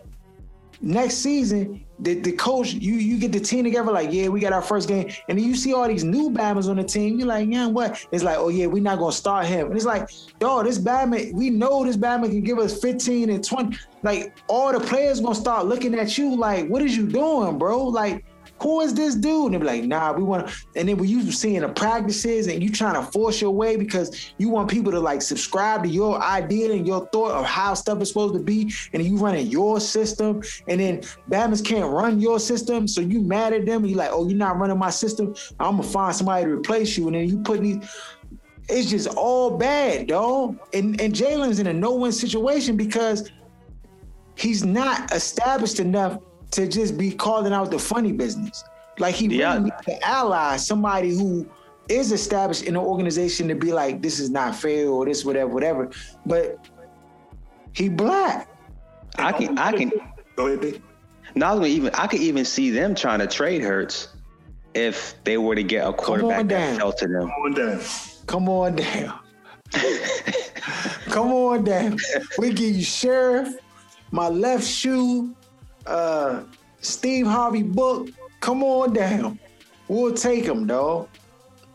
[0.81, 4.53] next season, the, the coach, you you get the team together, like, yeah, we got
[4.53, 5.11] our first game.
[5.29, 7.19] And then you see all these new Bamas on the team.
[7.19, 8.07] You're like, yeah, what?
[8.13, 9.69] It's like, oh yeah, we're not gonna start him.
[9.69, 13.43] And it's like, yo, this Bama, we know this Bama can give us 15 and
[13.43, 13.77] 20.
[14.03, 17.85] Like all the players gonna start looking at you like, what is you doing, bro?
[17.85, 18.25] Like,
[18.61, 19.47] who is this dude?
[19.47, 20.51] And they be like, nah, we want.
[20.75, 24.33] And then when you seeing the practices and you trying to force your way because
[24.39, 28.01] you want people to like subscribe to your idea and your thought of how stuff
[28.01, 31.01] is supposed to be, and you running your system, and then
[31.31, 33.83] Bama's can't run your system, so you mad at them.
[33.83, 35.35] And you like, oh, you're not running my system.
[35.61, 37.79] I'm gonna find somebody to replace you, and then you put these.
[38.69, 40.59] It's just all bad, dog.
[40.73, 43.31] And and Jalen's in a no-win situation because
[44.35, 46.19] he's not established enough
[46.53, 48.65] to just be calling out the funny business.
[48.99, 49.55] Like he Yeah.
[49.55, 51.47] really needs to ally somebody who
[51.89, 55.51] is established in the organization to be like, this is not fair or this whatever,
[55.53, 55.91] whatever.
[56.25, 56.59] But
[57.73, 58.49] he black.
[59.19, 59.93] I can I can
[60.37, 60.81] Go ahead, B.
[61.35, 64.09] not only even I could even see them trying to trade Hurts
[64.75, 66.79] if they were to get a quarterback on that down.
[66.79, 67.29] fell to them.
[67.43, 67.81] Going down.
[68.27, 69.19] Come on down.
[71.09, 71.97] Come on down.
[72.39, 73.55] We give you Sheriff,
[74.11, 75.35] my left shoe,
[75.87, 76.43] uh,
[76.81, 78.09] Steve Harvey book.
[78.41, 79.39] Come on down.
[79.89, 81.09] We'll take him, dog.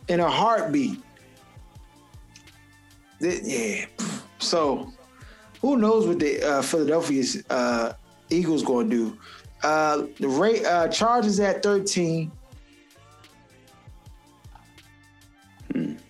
[0.08, 1.00] In a heartbeat.
[3.22, 3.86] Th- Yeah.
[4.40, 4.92] So,
[5.62, 7.94] who knows what the uh, Philadelphia uh,
[8.30, 9.18] Eagles going to do?
[9.64, 12.32] Uh, the rate uh, Chargers at 13.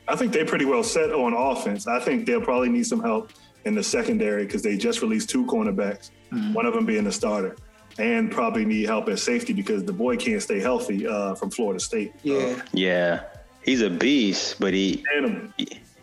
[0.08, 1.88] I think they're pretty well set on offense.
[1.88, 3.32] I think they'll probably need some help
[3.66, 6.10] in the secondary because they just released two cornerbacks,
[6.54, 7.56] one of them being the starter,
[8.02, 11.80] and probably need help at safety because the boy can't stay healthy uh, from Florida
[11.80, 12.14] State.
[12.24, 12.62] Yeah.
[12.74, 13.24] Yeah.
[13.64, 15.54] He's a beast, but he And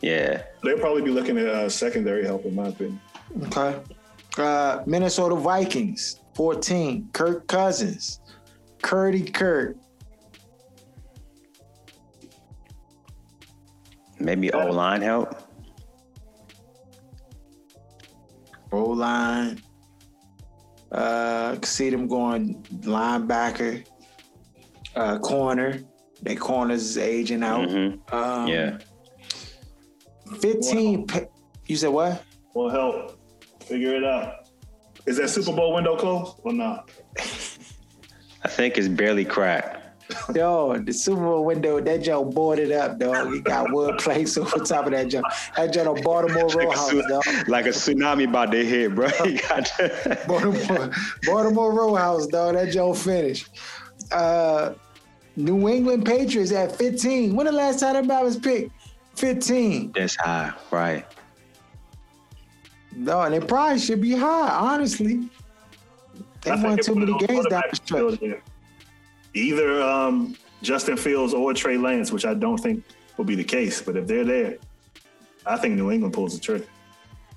[0.01, 0.43] yeah.
[0.63, 3.01] they'll probably be looking at uh, secondary help, in my opinion.
[3.47, 3.81] Okay.
[4.39, 7.09] Uh, Minnesota Vikings, 14.
[7.13, 8.21] Kirk Cousins.
[8.81, 9.77] Curdy Kirk.
[14.21, 15.35] Maybe O line help.
[18.71, 19.61] O line.
[20.91, 23.85] Uh, could see them going linebacker,
[24.97, 25.81] uh, corner.
[26.23, 27.69] Their corners is aging out.
[27.69, 28.13] Mhm.
[28.13, 28.79] Um, Yeah.
[30.41, 31.07] 15.
[31.07, 31.21] pa-
[31.67, 32.23] You said what?
[32.55, 33.19] Well, help
[33.63, 34.49] figure it out.
[35.07, 36.91] Is that Super Bowl window closed or not?
[38.45, 39.85] I think it's barely cracked.
[40.35, 43.33] Yo, the Super Bowl window, that joint boarded up, dog.
[43.33, 45.25] He got wood planks over top of that joint.
[45.57, 47.49] That joint on Baltimore Row House, dog.
[47.49, 49.09] like a tsunami about to hit, bro.
[49.25, 49.71] He got
[50.27, 50.91] Baltimore,
[51.25, 52.55] Baltimore Row House, dog.
[52.55, 53.49] That joint finished.
[54.13, 54.75] Uh,
[55.37, 57.35] New England Patriots at 15.
[57.35, 58.73] When the last time that was picked?
[59.17, 59.93] 15.
[59.93, 61.07] That's high, right?
[62.95, 65.29] No, and it probably should be high, honestly.
[66.43, 68.41] They won too many games down the stretch.
[69.35, 72.85] Either um, Justin Fields or Trey Lance, which I don't think
[73.17, 73.83] will be the case.
[73.83, 74.59] But if they're there,
[75.47, 76.67] I think New England pulls the trigger.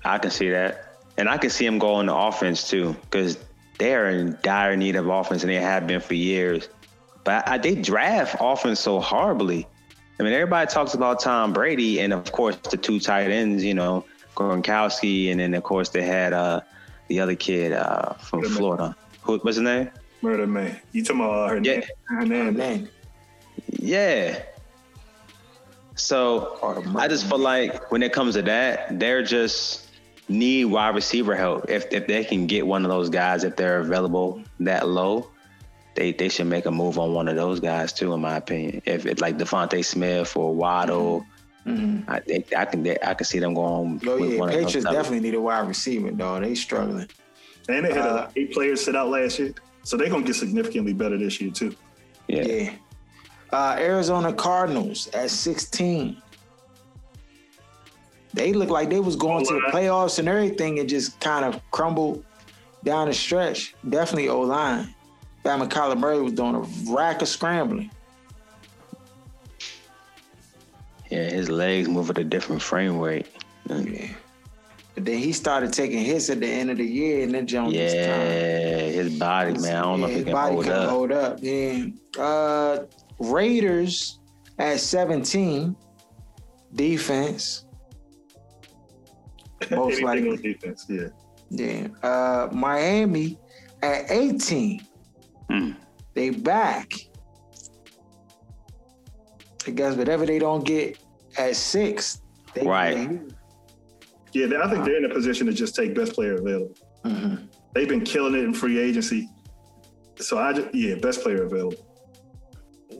[0.04, 3.38] I can see that, and I can see him going to offense too, because
[3.78, 6.68] they are in dire need of offense, and they have been for years.
[7.24, 9.66] But I, they draft offense so horribly.
[10.18, 13.74] I mean, everybody talks about Tom Brady, and of course the two tight ends, you
[13.74, 16.60] know, Gronkowski, and then of course they had uh,
[17.08, 18.96] the other kid uh, from Florida.
[19.22, 19.90] Who, was his name?
[20.22, 20.80] Murder man.
[20.92, 21.72] You talking about her Yeah.
[21.80, 21.82] name?
[22.04, 22.56] Her name.
[22.56, 22.88] Man,
[23.68, 24.42] Yeah.
[25.94, 26.58] So
[26.96, 29.88] I just feel like when it comes to that, they're just
[30.28, 31.68] need wide receiver help.
[31.68, 35.28] If if they can get one of those guys, if they're available that low,
[35.94, 38.80] they they should make a move on one of those guys too, in my opinion.
[38.86, 41.26] If it's like DeVonta Smith or Waddle,
[41.66, 44.00] I they, I can they, I can see them going.
[44.06, 46.42] oh with yeah, one of those Patriots definitely need a wide receiver, dog.
[46.42, 47.08] They struggling.
[47.68, 49.52] And they had Uh, uh, eight players sit out last year.
[49.84, 51.74] So they're going to get significantly better this year, too.
[52.28, 52.42] Yeah.
[52.42, 52.72] Yeah.
[53.52, 56.20] Uh, Arizona Cardinals at 16.
[58.34, 61.60] They look like they was going to the playoffs and everything and just kind of
[61.70, 62.24] crumbled
[62.84, 63.74] down the stretch.
[63.88, 64.94] Definitely O line.
[65.44, 67.90] Bama Kyler Murray was doing a rack of scrambling.
[71.10, 73.26] Yeah, his legs move at a different frame rate.
[73.68, 74.08] Yeah.
[74.94, 77.72] But then he started taking hits at the end of the year and then Jones
[77.72, 78.02] this time.
[78.02, 79.76] Yeah, his body, man.
[79.76, 80.90] I don't know if he his can body hold couldn't up.
[80.90, 81.38] hold up.
[81.40, 81.86] Yeah.
[82.18, 82.78] Uh,
[83.18, 84.18] Raiders
[84.58, 85.74] at 17.
[86.74, 87.64] Defense.
[89.70, 90.30] Most likely.
[90.30, 91.08] on defense, yeah.
[91.50, 91.88] Yeah.
[92.02, 93.38] Uh, Miami
[93.82, 94.80] at 18.
[95.50, 95.70] Hmm.
[96.14, 96.92] They back.
[99.66, 100.98] I guess whatever they don't get
[101.38, 102.20] at six,
[102.54, 103.20] they Right.
[104.32, 106.74] Yeah, they- I think they're in a position to just take best player available.
[107.04, 107.48] Mhm.
[107.74, 109.28] They've been killing it in free agency.
[110.18, 111.76] So I just, yeah, best player available.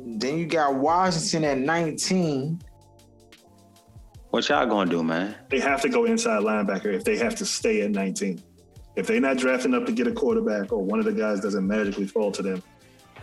[0.06, 2.60] Then you got Washington at 19.
[4.30, 5.34] What y'all gonna do, man?
[5.50, 8.40] They have to go inside linebacker if they have to stay at 19.
[8.96, 11.66] If they're not drafting up to get a quarterback or one of the guys doesn't
[11.66, 12.62] magically fall to them,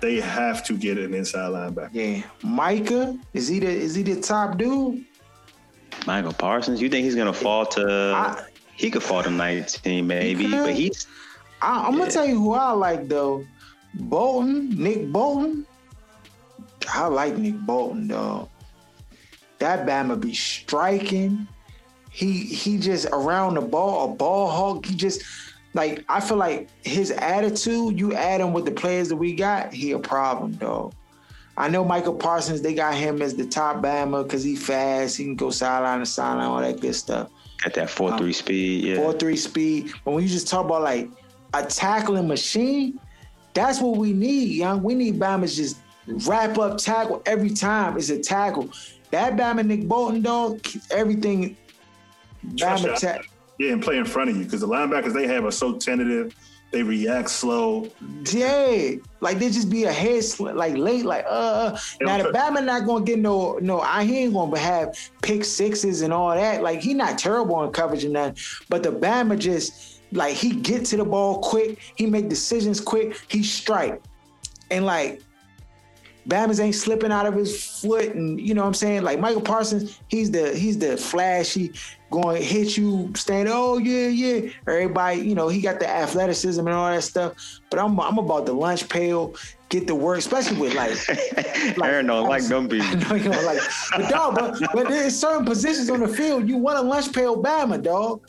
[0.01, 1.89] They have to get an inside linebacker.
[1.91, 5.03] Yeah, Micah is he the is he the top dude?
[6.07, 6.81] Micah Parsons.
[6.81, 8.13] You think he's gonna fall to?
[8.15, 8.45] I-
[8.75, 11.05] he could fall to 19 maybe, He but he's
[11.61, 13.45] I, I'm gonna tell you who I like though.
[13.93, 15.65] Bolton, Nick Bolton.
[16.93, 18.47] I like Nick Bolton, dog.
[19.57, 21.45] That Bama be striking.
[22.09, 24.85] He he just around the ball, a ball hawk.
[24.85, 25.23] He just
[25.73, 27.99] like I feel like his attitude.
[27.99, 30.93] You add him with the players that we got, he a problem, dog.
[31.59, 32.61] I know Micah Parsons.
[32.61, 35.17] They got him as the top Bama because he fast.
[35.17, 37.29] He can go sideline to sideline, all that good stuff
[37.65, 38.85] At that four three um, speed.
[38.85, 39.91] Yeah, four three speed.
[40.05, 41.09] But when you just talk about like
[41.53, 42.97] a tackling machine,
[43.53, 44.81] that's what we need, young.
[44.81, 45.77] We need Bama's just
[46.25, 47.97] wrap up tackle every time.
[47.97, 48.69] It's a tackle.
[49.11, 51.57] That Bama Nick Bolton dog, everything.
[52.55, 52.99] Trust Bama you.
[52.99, 53.29] tack.
[53.57, 56.33] Yeah, and play in front of you because the linebackers they have are so tentative.
[56.71, 57.89] They react slow.
[58.31, 58.91] Yeah,
[59.21, 61.73] like they just be a head sl- like late, like uh.
[61.73, 61.79] uh.
[62.01, 63.79] Now the Bama not gonna get no no.
[63.79, 66.61] I he ain't gonna have pick sixes and all that.
[66.61, 68.37] Like he not terrible in coverage and that.
[68.69, 71.79] But the Bama just like he get to the ball quick.
[71.95, 73.19] He make decisions quick.
[73.27, 74.01] He strike,
[74.69, 75.23] and like
[76.27, 79.01] Bama's ain't slipping out of his foot, and you know what I'm saying.
[79.01, 81.73] Like Micah Parsons, he's the he's the flashy,
[82.09, 83.47] going to hit you, stand.
[83.51, 84.49] Oh yeah, yeah.
[84.67, 87.33] Everybody, you know, he got the athleticism and all that stuff.
[87.69, 89.35] But I'm I'm about the lunch pail,
[89.69, 90.97] get the work, especially with like.
[91.83, 93.09] Aaron don't like them I people.
[93.09, 93.59] know you don't like,
[93.95, 97.41] but dog, but, but there's certain positions on the field you want a lunch pail
[97.41, 98.27] Bama, dog.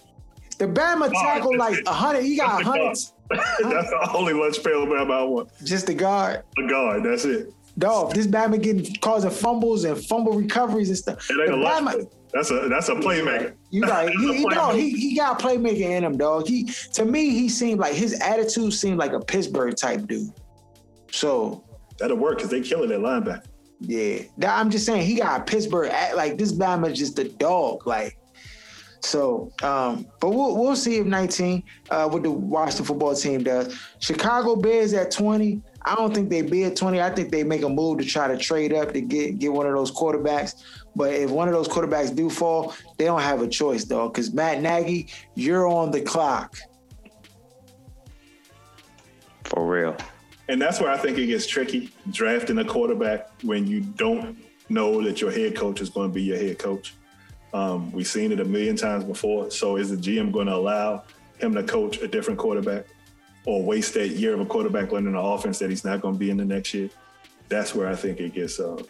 [0.59, 2.23] The Bama tackle like a hundred.
[2.25, 2.97] He got a hundred.
[3.31, 5.49] That's the only lunch pail Bama I want.
[5.65, 6.43] Just the guard.
[6.57, 7.03] The guard.
[7.05, 7.53] That's it.
[7.79, 11.31] Dog, this Bama getting causing fumbles and fumble recoveries and stuff.
[11.31, 12.13] It ain't The a lunch Bama- pail.
[12.33, 13.55] That's a that's a playmaker.
[13.71, 14.07] You right.
[14.07, 14.75] That's He, he, playmaker.
[14.75, 16.47] he, he got playmaking in him, dog.
[16.47, 16.65] He
[16.95, 20.31] to me, he seemed like his attitude seemed like a Pittsburgh type dude.
[21.11, 21.65] So
[21.99, 23.45] That'll work because they killing that linebacker.
[23.81, 27.87] yeah, I'm just saying he got a Pittsburgh act like this Bama just a dog,
[27.87, 28.17] like.
[29.03, 33.79] So, um, but we'll we'll see if 19 uh, what the Washington football team does.
[33.99, 35.63] Chicago Bears at 20.
[35.87, 37.01] I don't think they be at 20.
[37.01, 39.67] I think they make a move to try to trade up to get get one
[39.67, 40.63] of those quarterbacks.
[40.97, 44.33] But if one of those quarterbacks do fall, they don't have a choice though, because
[44.33, 46.57] Matt Nagy, you're on the clock.
[49.45, 49.97] For real.
[50.49, 54.37] And that's where I think it gets tricky drafting a quarterback when you don't
[54.69, 56.95] know that your head coach is going to be your head coach.
[57.53, 59.51] Um, we've seen it a million times before.
[59.51, 61.05] So is the GM going to allow
[61.39, 62.87] him to coach a different quarterback
[63.47, 66.19] or waste that year of a quarterback learning the offense that he's not going to
[66.19, 66.91] be in the next year?
[67.49, 68.83] That's where I think it gets uh,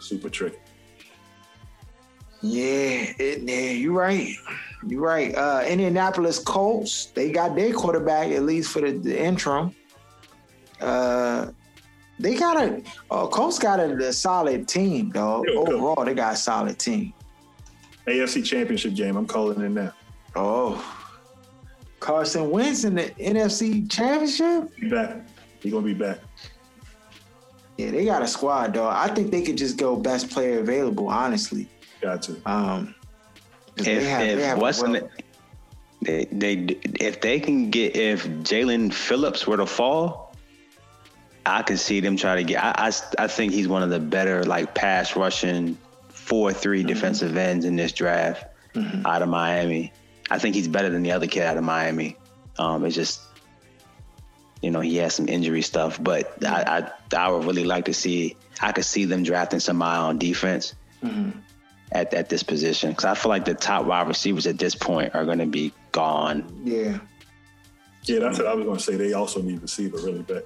[0.00, 0.58] super tricky.
[2.40, 4.34] Yeah, it, yeah, you're right.
[4.86, 5.34] You're right.
[5.34, 9.74] Uh, Indianapolis Colts, they got their quarterback at least for the, the interim.
[10.80, 11.50] Uh,
[12.20, 15.48] they got a uh, Colts got a, a solid team, good.
[15.50, 17.12] Overall, they got a solid team.
[18.06, 19.92] AFC Championship game, I'm calling it now.
[20.34, 20.84] Oh,
[22.00, 24.74] Carson Wentz in the NFC Championship.
[24.76, 25.26] Be back.
[25.60, 26.20] He's going to be back.
[27.76, 28.94] Yeah, they got a squad, dog.
[28.96, 31.08] I think they could just go best player available.
[31.08, 31.68] Honestly,
[32.00, 32.32] Got to.
[32.46, 32.94] um,
[33.76, 35.10] 'cause If, they have- they if have a what's in well- it,
[36.00, 40.34] they, they if they can get if Jaelan Phillips were to fall,
[41.44, 42.62] I could see them try to get.
[42.62, 42.92] I, I
[43.24, 45.76] I think he's one of the better like pass rushing
[46.10, 46.88] four three Mm-hmm.
[46.88, 48.44] defensive ends in this draft
[49.04, 49.92] out of Miami.
[50.30, 52.16] I think he's better than the other kid out of Miami.
[52.58, 53.20] Um, it's just
[54.62, 57.94] you know he has some injury stuff, but I, I I would really like to
[57.94, 58.36] see.
[58.60, 60.74] I could see them drafting somebody on defense
[61.92, 65.14] at, at this position because I feel like the top wide receivers at this point
[65.14, 66.44] are going to be gone.
[66.64, 66.98] yeah.
[68.04, 68.96] Yeah, that's what I was going to say.
[68.96, 70.44] They also need a receiver really bad.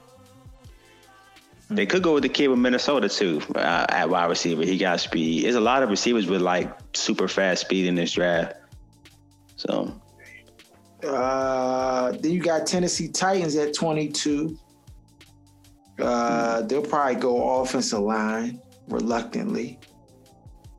[1.71, 4.65] They could go with the kid with Minnesota too uh, at wide receiver.
[4.65, 5.45] He got speed.
[5.45, 8.57] There's a lot of receivers with like super fast speed in this draft.
[9.57, 9.95] So
[11.05, 14.59] Uh, then you got Tennessee Titans at 22.
[16.01, 19.79] Uh, they'll probably go offensive line reluctantly,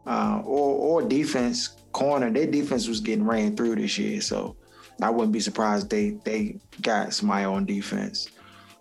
[0.06, 2.30] uh, or or defense corner.
[2.32, 4.56] Their defense was getting ran through this year, so
[5.02, 8.28] I wouldn't be surprised they they got somebody on defense.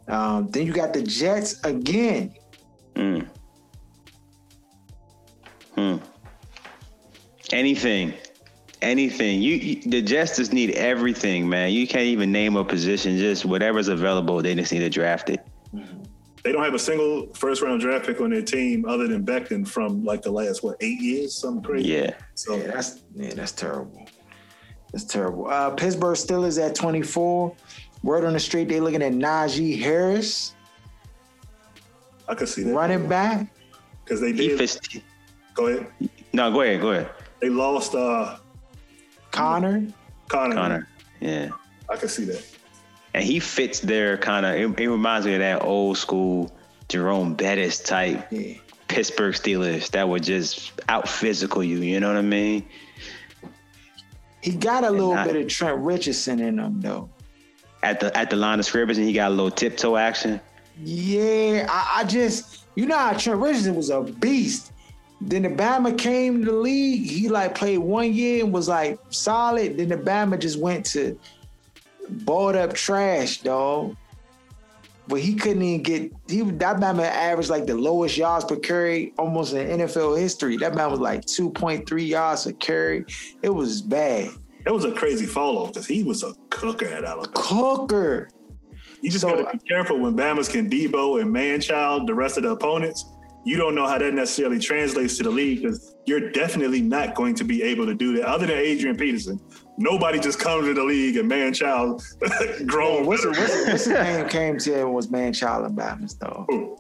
[0.09, 2.35] Um, then you got the Jets again.
[2.95, 3.29] mm.
[5.75, 5.97] Hmm.
[7.51, 8.13] anything,
[8.83, 9.41] anything.
[9.41, 11.73] You, you the Jets just need everything, man.
[11.73, 13.17] You can't even name a position.
[13.17, 15.47] Just whatever's available, they just need to draft it.
[16.43, 19.67] They don't have a single first round draft pick on their team other than Becton
[19.67, 21.89] from like the last what eight years, something crazy.
[21.91, 22.15] Yeah.
[22.35, 24.07] So Yeah, that's yeah, that's terrible.
[24.93, 25.47] That's terrible.
[25.49, 27.55] Uh, Pittsburgh Steelers at 24.
[28.03, 30.55] Word on the street, they looking at Najee Harris.
[32.29, 32.75] I could see that.
[32.75, 33.47] running back.
[34.05, 34.59] because they He did.
[34.59, 34.79] fits.
[35.55, 35.87] Go ahead.
[36.33, 38.39] No, go ahead, go ahead, They lost uh
[39.31, 39.87] Conner.
[40.29, 40.55] Conner.
[40.55, 40.89] Conner.
[41.21, 41.51] Yeah.
[41.89, 42.45] I can see that.
[43.15, 44.55] And he fits their kind of.
[44.55, 46.51] It, it reminds me of that old school
[46.89, 48.55] Jerome Bettis type Yeah.
[48.89, 51.79] Pittsburgh Steelers that would just out physical you.
[51.79, 52.65] You know what I mean?
[54.43, 57.09] He got a little not- bit of Trent Richardson in him though.
[57.83, 60.41] At the at the line of scrimmage, and he got a little tiptoe action.
[60.85, 64.73] Yeah, I, I just you know how Trent Richardson was a beast.
[65.21, 67.09] Then the Bama came to the league.
[67.09, 69.79] He like played one year and was like solid.
[69.79, 71.19] Then the Bama just went to
[72.09, 73.97] balled up trash, dog.
[75.09, 79.13] But he couldn't even get he that man averaged like the lowest yards per carry
[79.19, 80.57] almost in NFL history.
[80.59, 83.05] That man was like 2.3 yards per carry.
[83.43, 84.31] It was bad.
[84.65, 87.33] It was a crazy fall off because he was a cooker at Alabama.
[87.35, 88.29] Cooker.
[89.01, 92.45] You just So- gotta be careful when Bama's can Debo and Manchild the rest of
[92.45, 93.05] the opponents.
[93.45, 97.35] You don't know how that necessarily translates to the league because you're definitely not going
[97.37, 98.25] to be able to do that.
[98.27, 99.41] Other than Adrian Peterson,
[99.79, 102.03] nobody just comes to the league and Manchild
[102.67, 103.03] grown.
[103.03, 106.15] Oh, what's, it, what's, what's his name came to it was man child and Bama's
[106.17, 106.45] though.
[106.49, 106.77] Who?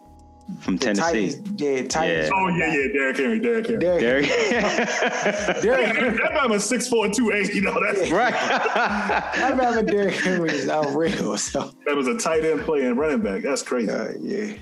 [0.60, 1.30] From The Tennessee.
[1.32, 2.30] Titans, yeah, Titans.
[2.34, 3.80] Oh yeah, yeah, Derrick Henry, Derrick Henry.
[3.80, 4.26] Derrick- Derrick.
[5.62, 7.54] Derrick- that Bama's six four two eight.
[7.54, 8.34] You know that's right.
[8.36, 11.36] I remember Derrick Henry is unreal.
[11.38, 13.42] So that was a tight end playing running back.
[13.42, 13.90] That's crazy.
[13.90, 14.54] uh, yeah.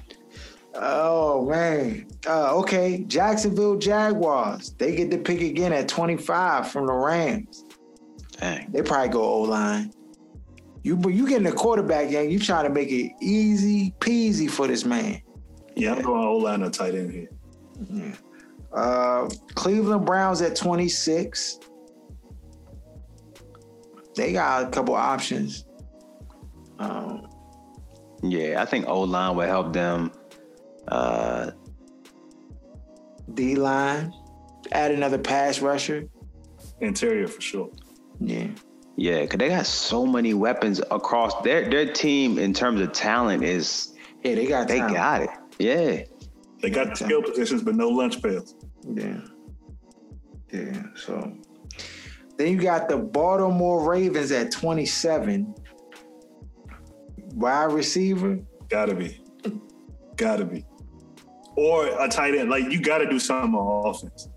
[0.74, 2.06] Oh man.
[2.26, 4.74] Uh, okay, Jacksonville Jaguars.
[4.78, 7.64] They get the pick again at 25 from the Rams.
[8.38, 8.70] Dang.
[8.70, 9.92] They probably go O line.
[10.82, 12.30] You but you getting a quarterback, gang.
[12.30, 15.20] You trying to make it easy peasy for this man.
[15.76, 17.28] Yeah, I'm going O line or tight end here.
[17.90, 18.14] Yeah.
[18.72, 21.58] Uh, Cleveland Browns at 26.
[24.14, 25.64] They got a couple options.
[26.78, 27.28] Um,
[28.22, 30.12] Yeah, I think O line would help them.
[30.88, 31.50] Uh,
[33.34, 34.12] D line,
[34.72, 36.04] add another pass rusher.
[36.80, 37.70] Interior for sure.
[38.18, 38.48] Yeah.
[38.96, 43.44] yeah, because they got so many weapons across their their team in terms of talent
[43.44, 44.94] is Yeah, they got they talent.
[44.96, 45.30] got it.
[45.58, 46.02] Yeah.
[46.60, 48.54] They got the skill positions, but no lunch pails.
[48.94, 49.20] Yeah.
[50.52, 50.82] Yeah.
[50.96, 51.32] So
[52.36, 55.54] then you got the Baltimore Ravens at 27.
[57.34, 58.38] Wide receiver.
[58.68, 59.22] Gotta be.
[60.16, 60.64] Gotta be.
[61.60, 62.48] Or a tight end.
[62.48, 64.28] Like you gotta do something on offense.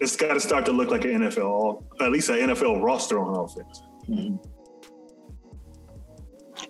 [0.00, 3.82] It's gotta start to look like an NFL, at least an NFL roster on offense.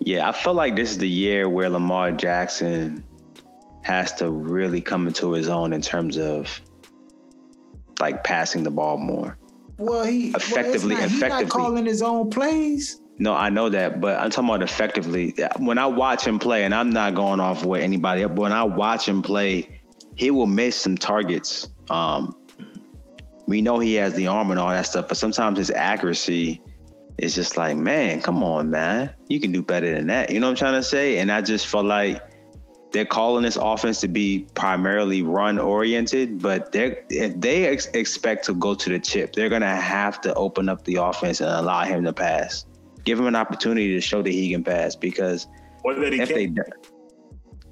[0.01, 3.05] Yeah, I feel like this is the year where Lamar Jackson
[3.83, 6.59] has to really come into his own in terms of
[8.01, 9.37] like passing the ball more.
[9.77, 11.49] Well, he Effectively- well, it's not, He's not effectively.
[11.61, 12.99] calling his own plays.
[13.19, 15.33] No, I know that, but I'm talking about effectively.
[15.59, 18.63] When I watch him play, and I'm not going off with anybody but when I
[18.63, 19.76] watch him play,
[20.17, 21.69] he will miss some targets.
[21.89, 22.35] Um,
[23.47, 26.61] we know he has the arm and all that stuff, but sometimes his accuracy
[27.17, 30.29] is just like, man, come on, man, you can do better than that.
[30.31, 31.19] You know what I'm trying to say?
[31.19, 32.21] And I just feel like
[32.91, 38.45] they're calling this offense to be primarily run oriented, but they if they ex- expect
[38.45, 41.83] to go to the chip, they're gonna have to open up the offense and allow
[41.83, 42.65] him to pass.
[43.03, 45.47] Give him an opportunity to show that he can pass because
[45.83, 46.57] Or that he if can't.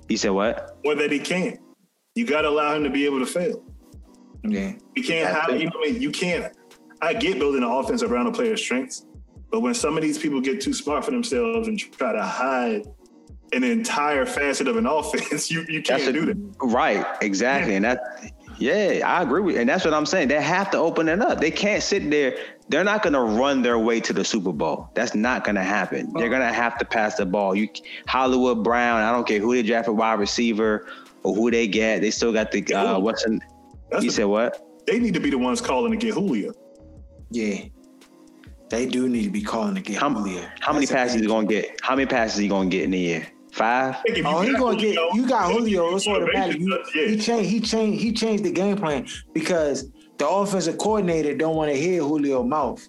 [0.10, 0.78] you said what?
[0.86, 1.60] Or that he can't.
[2.16, 3.62] You gotta allow him to be able to fail.
[4.44, 4.74] Yeah.
[4.96, 6.02] You can't That's have, you know what I mean?
[6.02, 6.56] You can't.
[7.02, 9.06] I get building an offense around a player's strengths,
[9.52, 12.88] but when some of these people get too smart for themselves and try to hide
[13.52, 16.56] an entire facet of an offense, you, you can't a- do that.
[16.62, 17.76] Right, exactly.
[17.76, 19.62] And that yeah, I agree with you.
[19.62, 20.30] and that's what I'm saying.
[20.30, 21.42] They have to open it up.
[21.42, 22.38] They can't sit there.
[22.70, 24.90] They're not gonna run their way to the Super Bowl.
[24.96, 26.14] That's not gonna happen.
[26.14, 26.32] They're oh.
[26.32, 27.54] gonna have to pass the ball.
[27.54, 27.68] You
[28.08, 30.88] Hollywood Brown, I don't care who they draft for wide receiver
[31.26, 32.02] or who they get.
[32.02, 33.42] They still got the uh what's in
[33.94, 34.62] you the- said what?
[34.88, 36.54] they need to be the ones calling to get Julio.
[37.32, 37.66] Yeah.
[38.70, 40.42] They do need to be calling to get How, Julio.
[40.60, 41.80] how many That's passes big- he gonna get?
[41.82, 43.28] How many passes he gonna get in a year?
[43.52, 43.96] Five?
[43.96, 45.96] I think if you Oh, he got gonna get Julio, you got Julio.
[45.96, 46.60] It's you automatic.
[46.60, 47.08] You, yeah.
[47.08, 47.50] He changed.
[47.50, 48.02] He changed.
[48.02, 52.86] He changed the game plan because the offensive coordinator don't want to hear Julio mouth.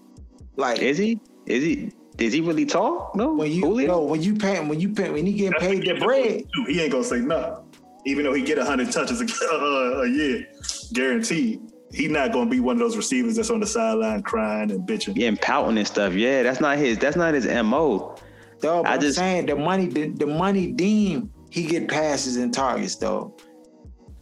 [0.56, 1.20] Like Is he?
[1.46, 3.12] Is he is he really tall?
[3.14, 3.34] No.
[3.34, 3.86] when you Julio?
[3.88, 6.44] no when you pay when you pay when he getting That's paid what the bread.
[6.66, 7.64] He ain't gonna say nothing,
[8.06, 10.46] even though he get hundred touches a, uh, a year,
[10.94, 11.60] guaranteed.
[11.92, 15.16] He not gonna be one of those receivers that's on the sideline crying and bitching.
[15.16, 16.14] Yeah, and pouting and stuff.
[16.14, 16.98] Yeah, that's not his.
[16.98, 18.16] That's not his mo.
[18.60, 22.52] Though I I'm just- saying the money the, the money deem he get passes and
[22.52, 23.36] targets though.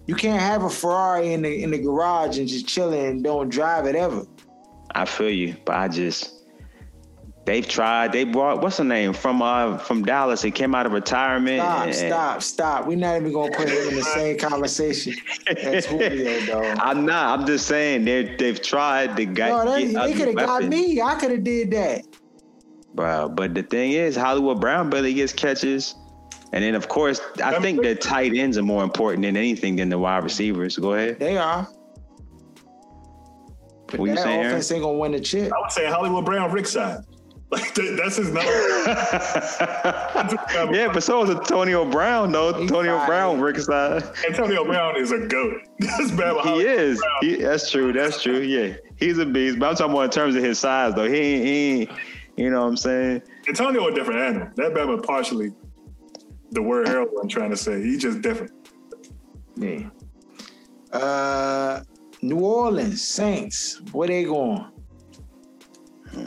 [0.07, 3.49] You can't have a Ferrari in the in the garage and just chilling and don't
[3.49, 4.27] drive it ever.
[4.95, 6.34] I feel you, but I just
[7.45, 8.13] They've tried.
[8.13, 10.41] They brought what's the name from uh from Dallas.
[10.41, 11.61] He came out of retirement.
[11.61, 12.87] Stop, and- stop, stop.
[12.87, 15.13] We're not even gonna put him in the same conversation
[15.59, 16.79] as Julio, dog.
[16.81, 17.39] I'm not.
[17.39, 19.51] I'm just saying they they've tried to get.
[19.51, 21.03] No, they, they could have got me.
[21.03, 22.03] I could have did that.
[22.95, 23.29] bro.
[23.29, 25.95] But the thing is, Hollywood Brown barely gets catches,
[26.55, 29.91] and then of course, I think the tight ends are more important than anything than
[29.91, 30.79] the wide receivers.
[30.79, 31.19] Go ahead.
[31.21, 31.69] They are.
[33.89, 34.51] But What you that saying, Aaron?
[34.53, 35.53] offense ain't gonna win the chip.
[35.53, 37.05] I would say Hollywood Brown, Rick side.
[37.51, 38.51] Like that, that's his number.
[40.77, 42.53] yeah, but so is Antonio Brown though.
[42.55, 43.07] He Antonio fine.
[43.07, 44.03] Brown, Rick's side.
[44.27, 45.61] Antonio Brown is a goat.
[45.79, 46.37] That's bad.
[46.45, 47.03] He is.
[47.21, 47.93] He, that's true.
[47.93, 48.41] That's true.
[48.41, 49.59] Yeah, he's a beast.
[49.59, 51.09] But I'm talking about in terms of his size though.
[51.09, 51.45] He ain't.
[51.45, 51.91] He ain't
[52.37, 53.23] you know what I'm saying?
[53.49, 54.49] Antonio a different animal.
[54.57, 55.53] That Bama partially
[56.51, 57.83] the word Harold I'm trying to say.
[57.83, 58.53] He's just different.
[59.57, 59.89] Yeah.
[60.93, 61.83] Uh,
[62.23, 63.81] New Orleans Saints.
[63.93, 64.67] Where they going?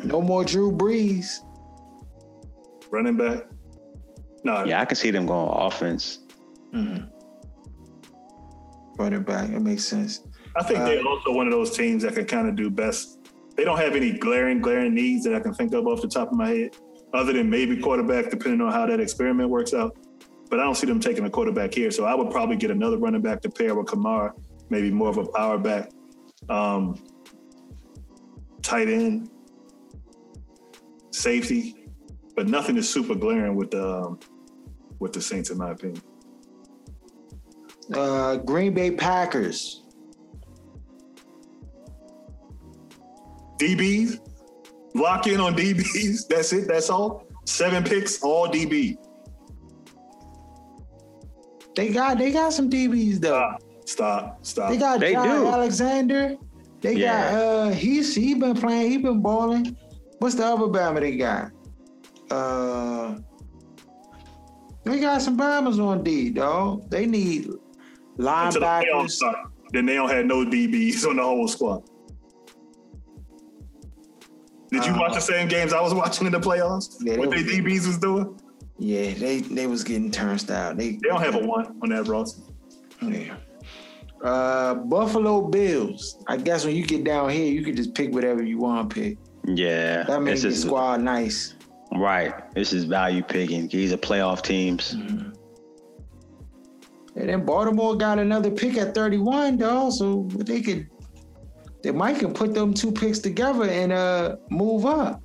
[0.03, 1.39] No more Drew Brees.
[2.91, 3.43] Running back.
[4.43, 6.19] No, Yeah, I can see them going offense.
[6.73, 7.09] Running
[9.23, 9.49] back.
[9.49, 10.21] It makes sense.
[10.55, 13.19] I think Uh, they're also one of those teams that can kind of do best.
[13.55, 16.31] They don't have any glaring, glaring needs that I can think of off the top
[16.31, 16.77] of my head,
[17.13, 19.95] other than maybe quarterback, depending on how that experiment works out.
[20.49, 21.91] But I don't see them taking a quarterback here.
[21.91, 24.31] So I would probably get another running back to pair with Kamara,
[24.69, 25.91] maybe more of a power back.
[26.49, 26.95] Um,
[28.61, 29.29] tight end,
[31.17, 31.87] safety,
[32.35, 34.19] but nothing is super glaring with the um,
[34.99, 36.01] with the Saints, in my opinion.
[37.93, 39.83] Uh, Green Bay Packers.
[43.59, 44.19] DBs,
[44.93, 46.27] lock in on DBs.
[46.29, 46.67] That's it.
[46.67, 47.25] That's all.
[47.45, 48.97] Seven picks, all DB.
[51.75, 53.55] They got they got some DBs though.
[53.85, 54.69] Stop, stop, stop.
[54.69, 55.47] They got They John do.
[55.47, 56.35] Alexander.
[56.81, 57.31] They Yeah.
[57.31, 59.77] got uh he's he been playing, he been balling.
[60.19, 61.51] What's the other Bama they got?
[62.31, 63.17] Uh
[64.83, 66.89] they got some Bamas on D, dog.
[66.89, 67.57] They need Until
[68.17, 68.25] the
[68.59, 69.19] linebackers.
[69.73, 71.83] Then they don't have no DBs on the whole squad.
[74.71, 76.95] Did you Uh, watch the same games I was watching in the playoffs?
[77.01, 78.39] Yeah, what they was- DBs was doing?
[78.79, 80.75] Yeah, they they was getting turnstile.
[80.75, 82.41] They They don't have a one on that roster.
[83.01, 83.35] Yeah.
[84.23, 86.17] Uh, Buffalo Bills.
[86.27, 88.93] I guess when you get down here, you can just pick whatever you want to
[88.95, 89.17] pick.
[89.47, 91.55] Yeah, That makes this the squad nice.
[91.95, 92.33] right.
[92.53, 93.67] This is value picking.
[93.69, 94.91] These are playoff teams.
[94.93, 95.33] And
[97.15, 99.89] then Baltimore got another pick at 31, though.
[99.89, 100.87] So they could,
[101.81, 105.21] they might can put them two picks together and uh move up.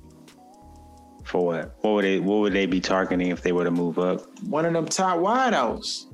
[1.25, 1.75] For what?
[1.81, 2.19] What would they?
[2.19, 4.21] What would they be targeting if they were to move up?
[4.43, 6.05] One of them top wideouts.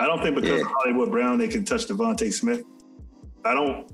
[0.00, 0.60] I don't think because Yeah.
[0.60, 2.62] of Hollywood Brown they can touch DeVonta Smith.
[3.48, 3.90] I don't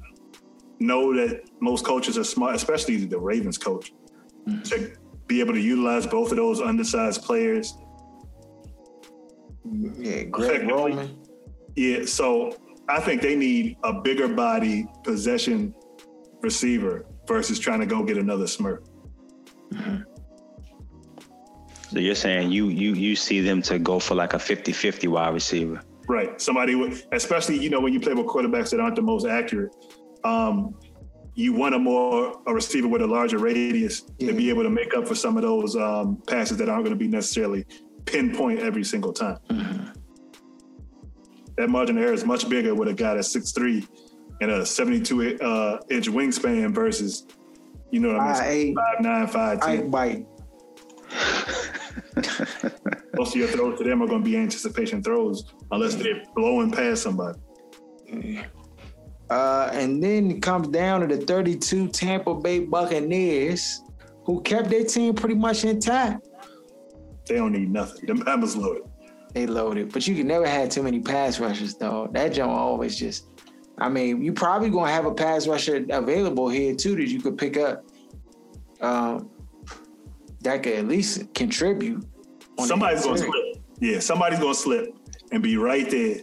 [0.80, 3.92] know that most coaches are smart, especially the Ravens coach,
[4.48, 4.64] mm.
[4.70, 4.96] to
[5.28, 7.74] be able to utilize both of those undersized players.
[9.64, 10.72] Yeah, Greg Effectively.
[10.72, 11.18] Roman.
[11.76, 12.56] Yeah, so
[12.88, 15.74] I think they need a bigger body possession
[16.40, 18.84] receiver versus trying to go get another Smurf.
[19.72, 20.02] Mm-hmm.
[21.90, 25.32] So you're saying you you you see them to go for like a 50-50 wide
[25.32, 25.80] receiver.
[26.06, 26.40] Right.
[26.40, 29.74] Somebody, with, especially you know when you play with quarterbacks that aren't the most accurate,
[30.24, 30.74] um,
[31.34, 34.28] you want a more a receiver with a larger radius Yeah.
[34.30, 36.96] to be able to make up for some of those um, passes that aren't going
[36.96, 37.64] to be necessarily
[38.04, 39.38] pinpoint every single time.
[41.56, 43.86] That margin of error is much bigger with a guy that's six three
[44.40, 47.26] and a seventy two uh, inch wingspan versus,
[47.90, 48.74] you know what I mean, Five eight.
[48.76, 49.90] five nine five ten.
[49.90, 50.26] Bite.
[53.16, 56.70] Most of your throws to them are going to be anticipation throws unless they're blowing
[56.70, 57.38] past somebody.
[59.30, 63.82] Uh, and then it comes down to the 32 Tampa Bay Buccaneers,
[64.24, 66.28] who kept their team pretty much intact.
[67.26, 68.06] They don't need nothing.
[68.06, 68.82] Them Bama's loaded.
[69.32, 72.08] They loaded, but you can never have too many pass rushers, though.
[72.12, 73.26] That jump always just.
[73.78, 77.36] I mean, you probably gonna have a pass rusher available here too that you could
[77.36, 77.84] pick up.
[78.80, 79.30] Um,
[80.42, 82.04] that could at least contribute.
[82.58, 83.56] On Somebody's going to slip.
[83.80, 84.94] Yeah, somebody's going to slip
[85.32, 86.16] and be right there.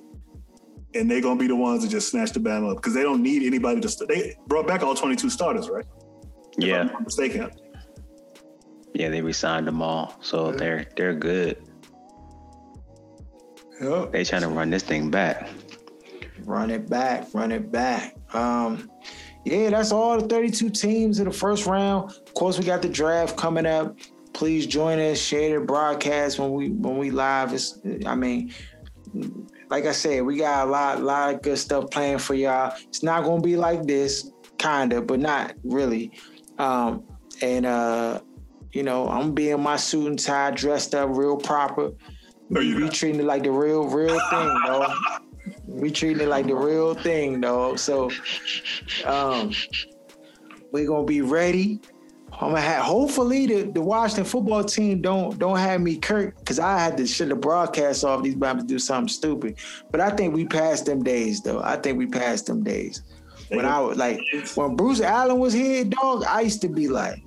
[0.93, 3.03] And they're going to be the ones that just snatch the Bama up because they
[3.03, 3.89] don't need anybody to.
[3.89, 5.85] St- they brought back all 22 starters, right?
[6.57, 7.49] If Yeah, I'm not mistaken.
[8.93, 11.57] yeah, they resigned them all, so they're they're good.
[13.81, 14.11] Yep.
[14.11, 15.49] They trying to run this thing back.
[16.43, 18.15] Run it back, run it back.
[18.33, 18.89] Um,
[19.45, 22.11] yeah, that's all the 32 teams in the first round.
[22.11, 23.95] Of course, we got the draft coming up.
[24.33, 27.53] Please join us, share the broadcast when we when we live.
[27.53, 28.53] It's, I mean,
[29.69, 32.73] like I said, we got a lot, lot of good stuff planned for y'all.
[32.87, 34.31] It's not gonna be like this.
[34.57, 36.11] kinda, but not really.
[36.59, 37.03] Um,
[37.41, 38.21] and uh,
[38.73, 41.91] you know, I'm being my suit and tie, dressed up real proper.
[42.49, 42.93] No, you we not.
[42.93, 44.87] treating it like the real, real thing, though.
[45.67, 47.75] We treating it like the real thing, though.
[47.75, 48.11] So,
[49.05, 49.51] um,
[50.71, 51.81] we're gonna be ready.
[52.41, 56.57] I'm gonna have, hopefully the, the Washington football team don't don't have me Kirk because
[56.57, 58.23] I had to shut the broadcast off.
[58.23, 59.57] These to do something stupid,
[59.91, 61.61] but I think we passed them days though.
[61.61, 63.03] I think we passed them days.
[63.49, 64.19] When I was like
[64.55, 67.21] when Bruce Allen was here, dog, I used to be like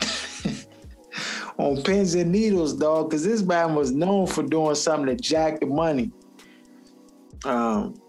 [1.58, 5.60] on pins and needles, dog, because this man was known for doing something to jack
[5.60, 6.12] the money.
[7.44, 8.00] Um,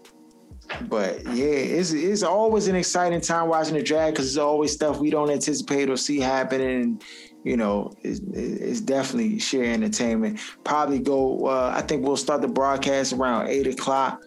[0.82, 4.98] but yeah, it's it's always an exciting time watching the draft because it's always stuff
[4.98, 6.82] we don't anticipate or see happening.
[6.82, 7.04] And,
[7.44, 10.40] you know, it's, it's definitely sheer entertainment.
[10.64, 11.46] Probably go.
[11.46, 14.22] Uh, I think we'll start the broadcast around eight o'clock,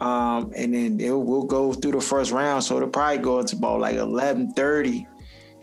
[0.00, 2.64] um, and then it, we'll go through the first round.
[2.64, 5.06] So it'll probably go into about like eleven thirty.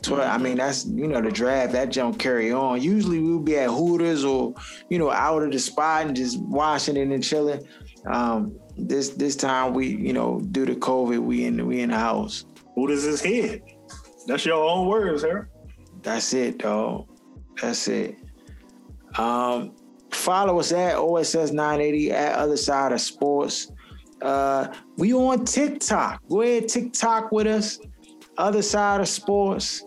[0.01, 2.81] 12, I mean, that's you know the draft that jump carry on.
[2.81, 4.53] Usually we'll be at Hooters or
[4.89, 7.67] you know out of the spot and just watching it and chilling.
[8.05, 11.97] Um, this this time we you know due to COVID we in we in the
[11.97, 12.45] house.
[12.75, 13.61] Who does this head?
[14.27, 15.43] That's your own words, huh?
[16.01, 17.07] That's it, dog.
[17.61, 18.17] That's it.
[19.17, 19.75] Um,
[20.11, 23.71] follow us at OSS 980 at Other Side of Sports.
[24.21, 26.21] Uh, we on TikTok.
[26.29, 27.79] Go ahead, TikTok with us.
[28.37, 29.83] Other Side of Sports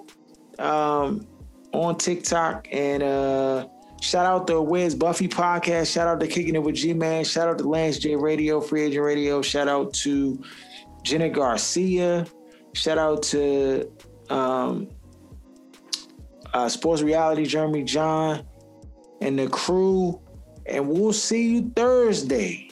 [0.59, 1.27] um,
[1.73, 2.69] on TikTok.
[2.73, 3.69] And uh,
[4.03, 5.93] shout out to Wiz Buffy podcast.
[5.93, 7.25] Shout out to Kicking It with G Man.
[7.25, 9.41] Shout out to Lance J Radio, Free Agent Radio.
[9.41, 10.43] Shout out to
[11.03, 12.27] Jenna Garcia.
[12.75, 13.91] Shout out to
[14.29, 14.89] um,
[16.53, 18.45] uh, Sports Reality Jeremy John
[19.21, 20.21] and the crew.
[20.67, 22.71] And we'll see you Thursday.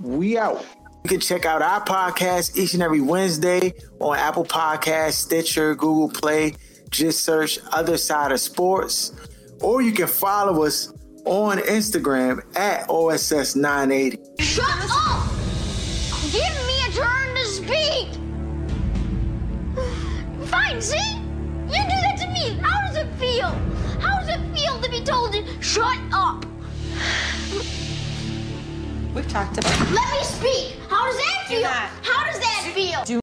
[0.00, 0.64] We out.
[1.04, 6.08] You can check out our podcast each and every Wednesday on Apple Podcasts, Stitcher, Google
[6.08, 6.54] Play.
[6.90, 9.12] Just search Other Side of Sports.
[9.60, 10.92] Or you can follow us
[11.24, 14.40] on Instagram at OSS980.
[14.40, 15.30] Shut up!
[16.32, 18.08] Give me a turn to speak!
[20.48, 21.16] Fine, see?
[21.66, 22.58] You do that to me.
[22.62, 23.48] How does it feel?
[24.00, 26.44] How does it feel to be told to shut up?
[29.14, 30.76] We've talked about Let me speak.
[30.90, 31.62] How does that feel?
[31.62, 31.88] not.
[32.02, 33.04] How does that feel?
[33.04, 33.20] Do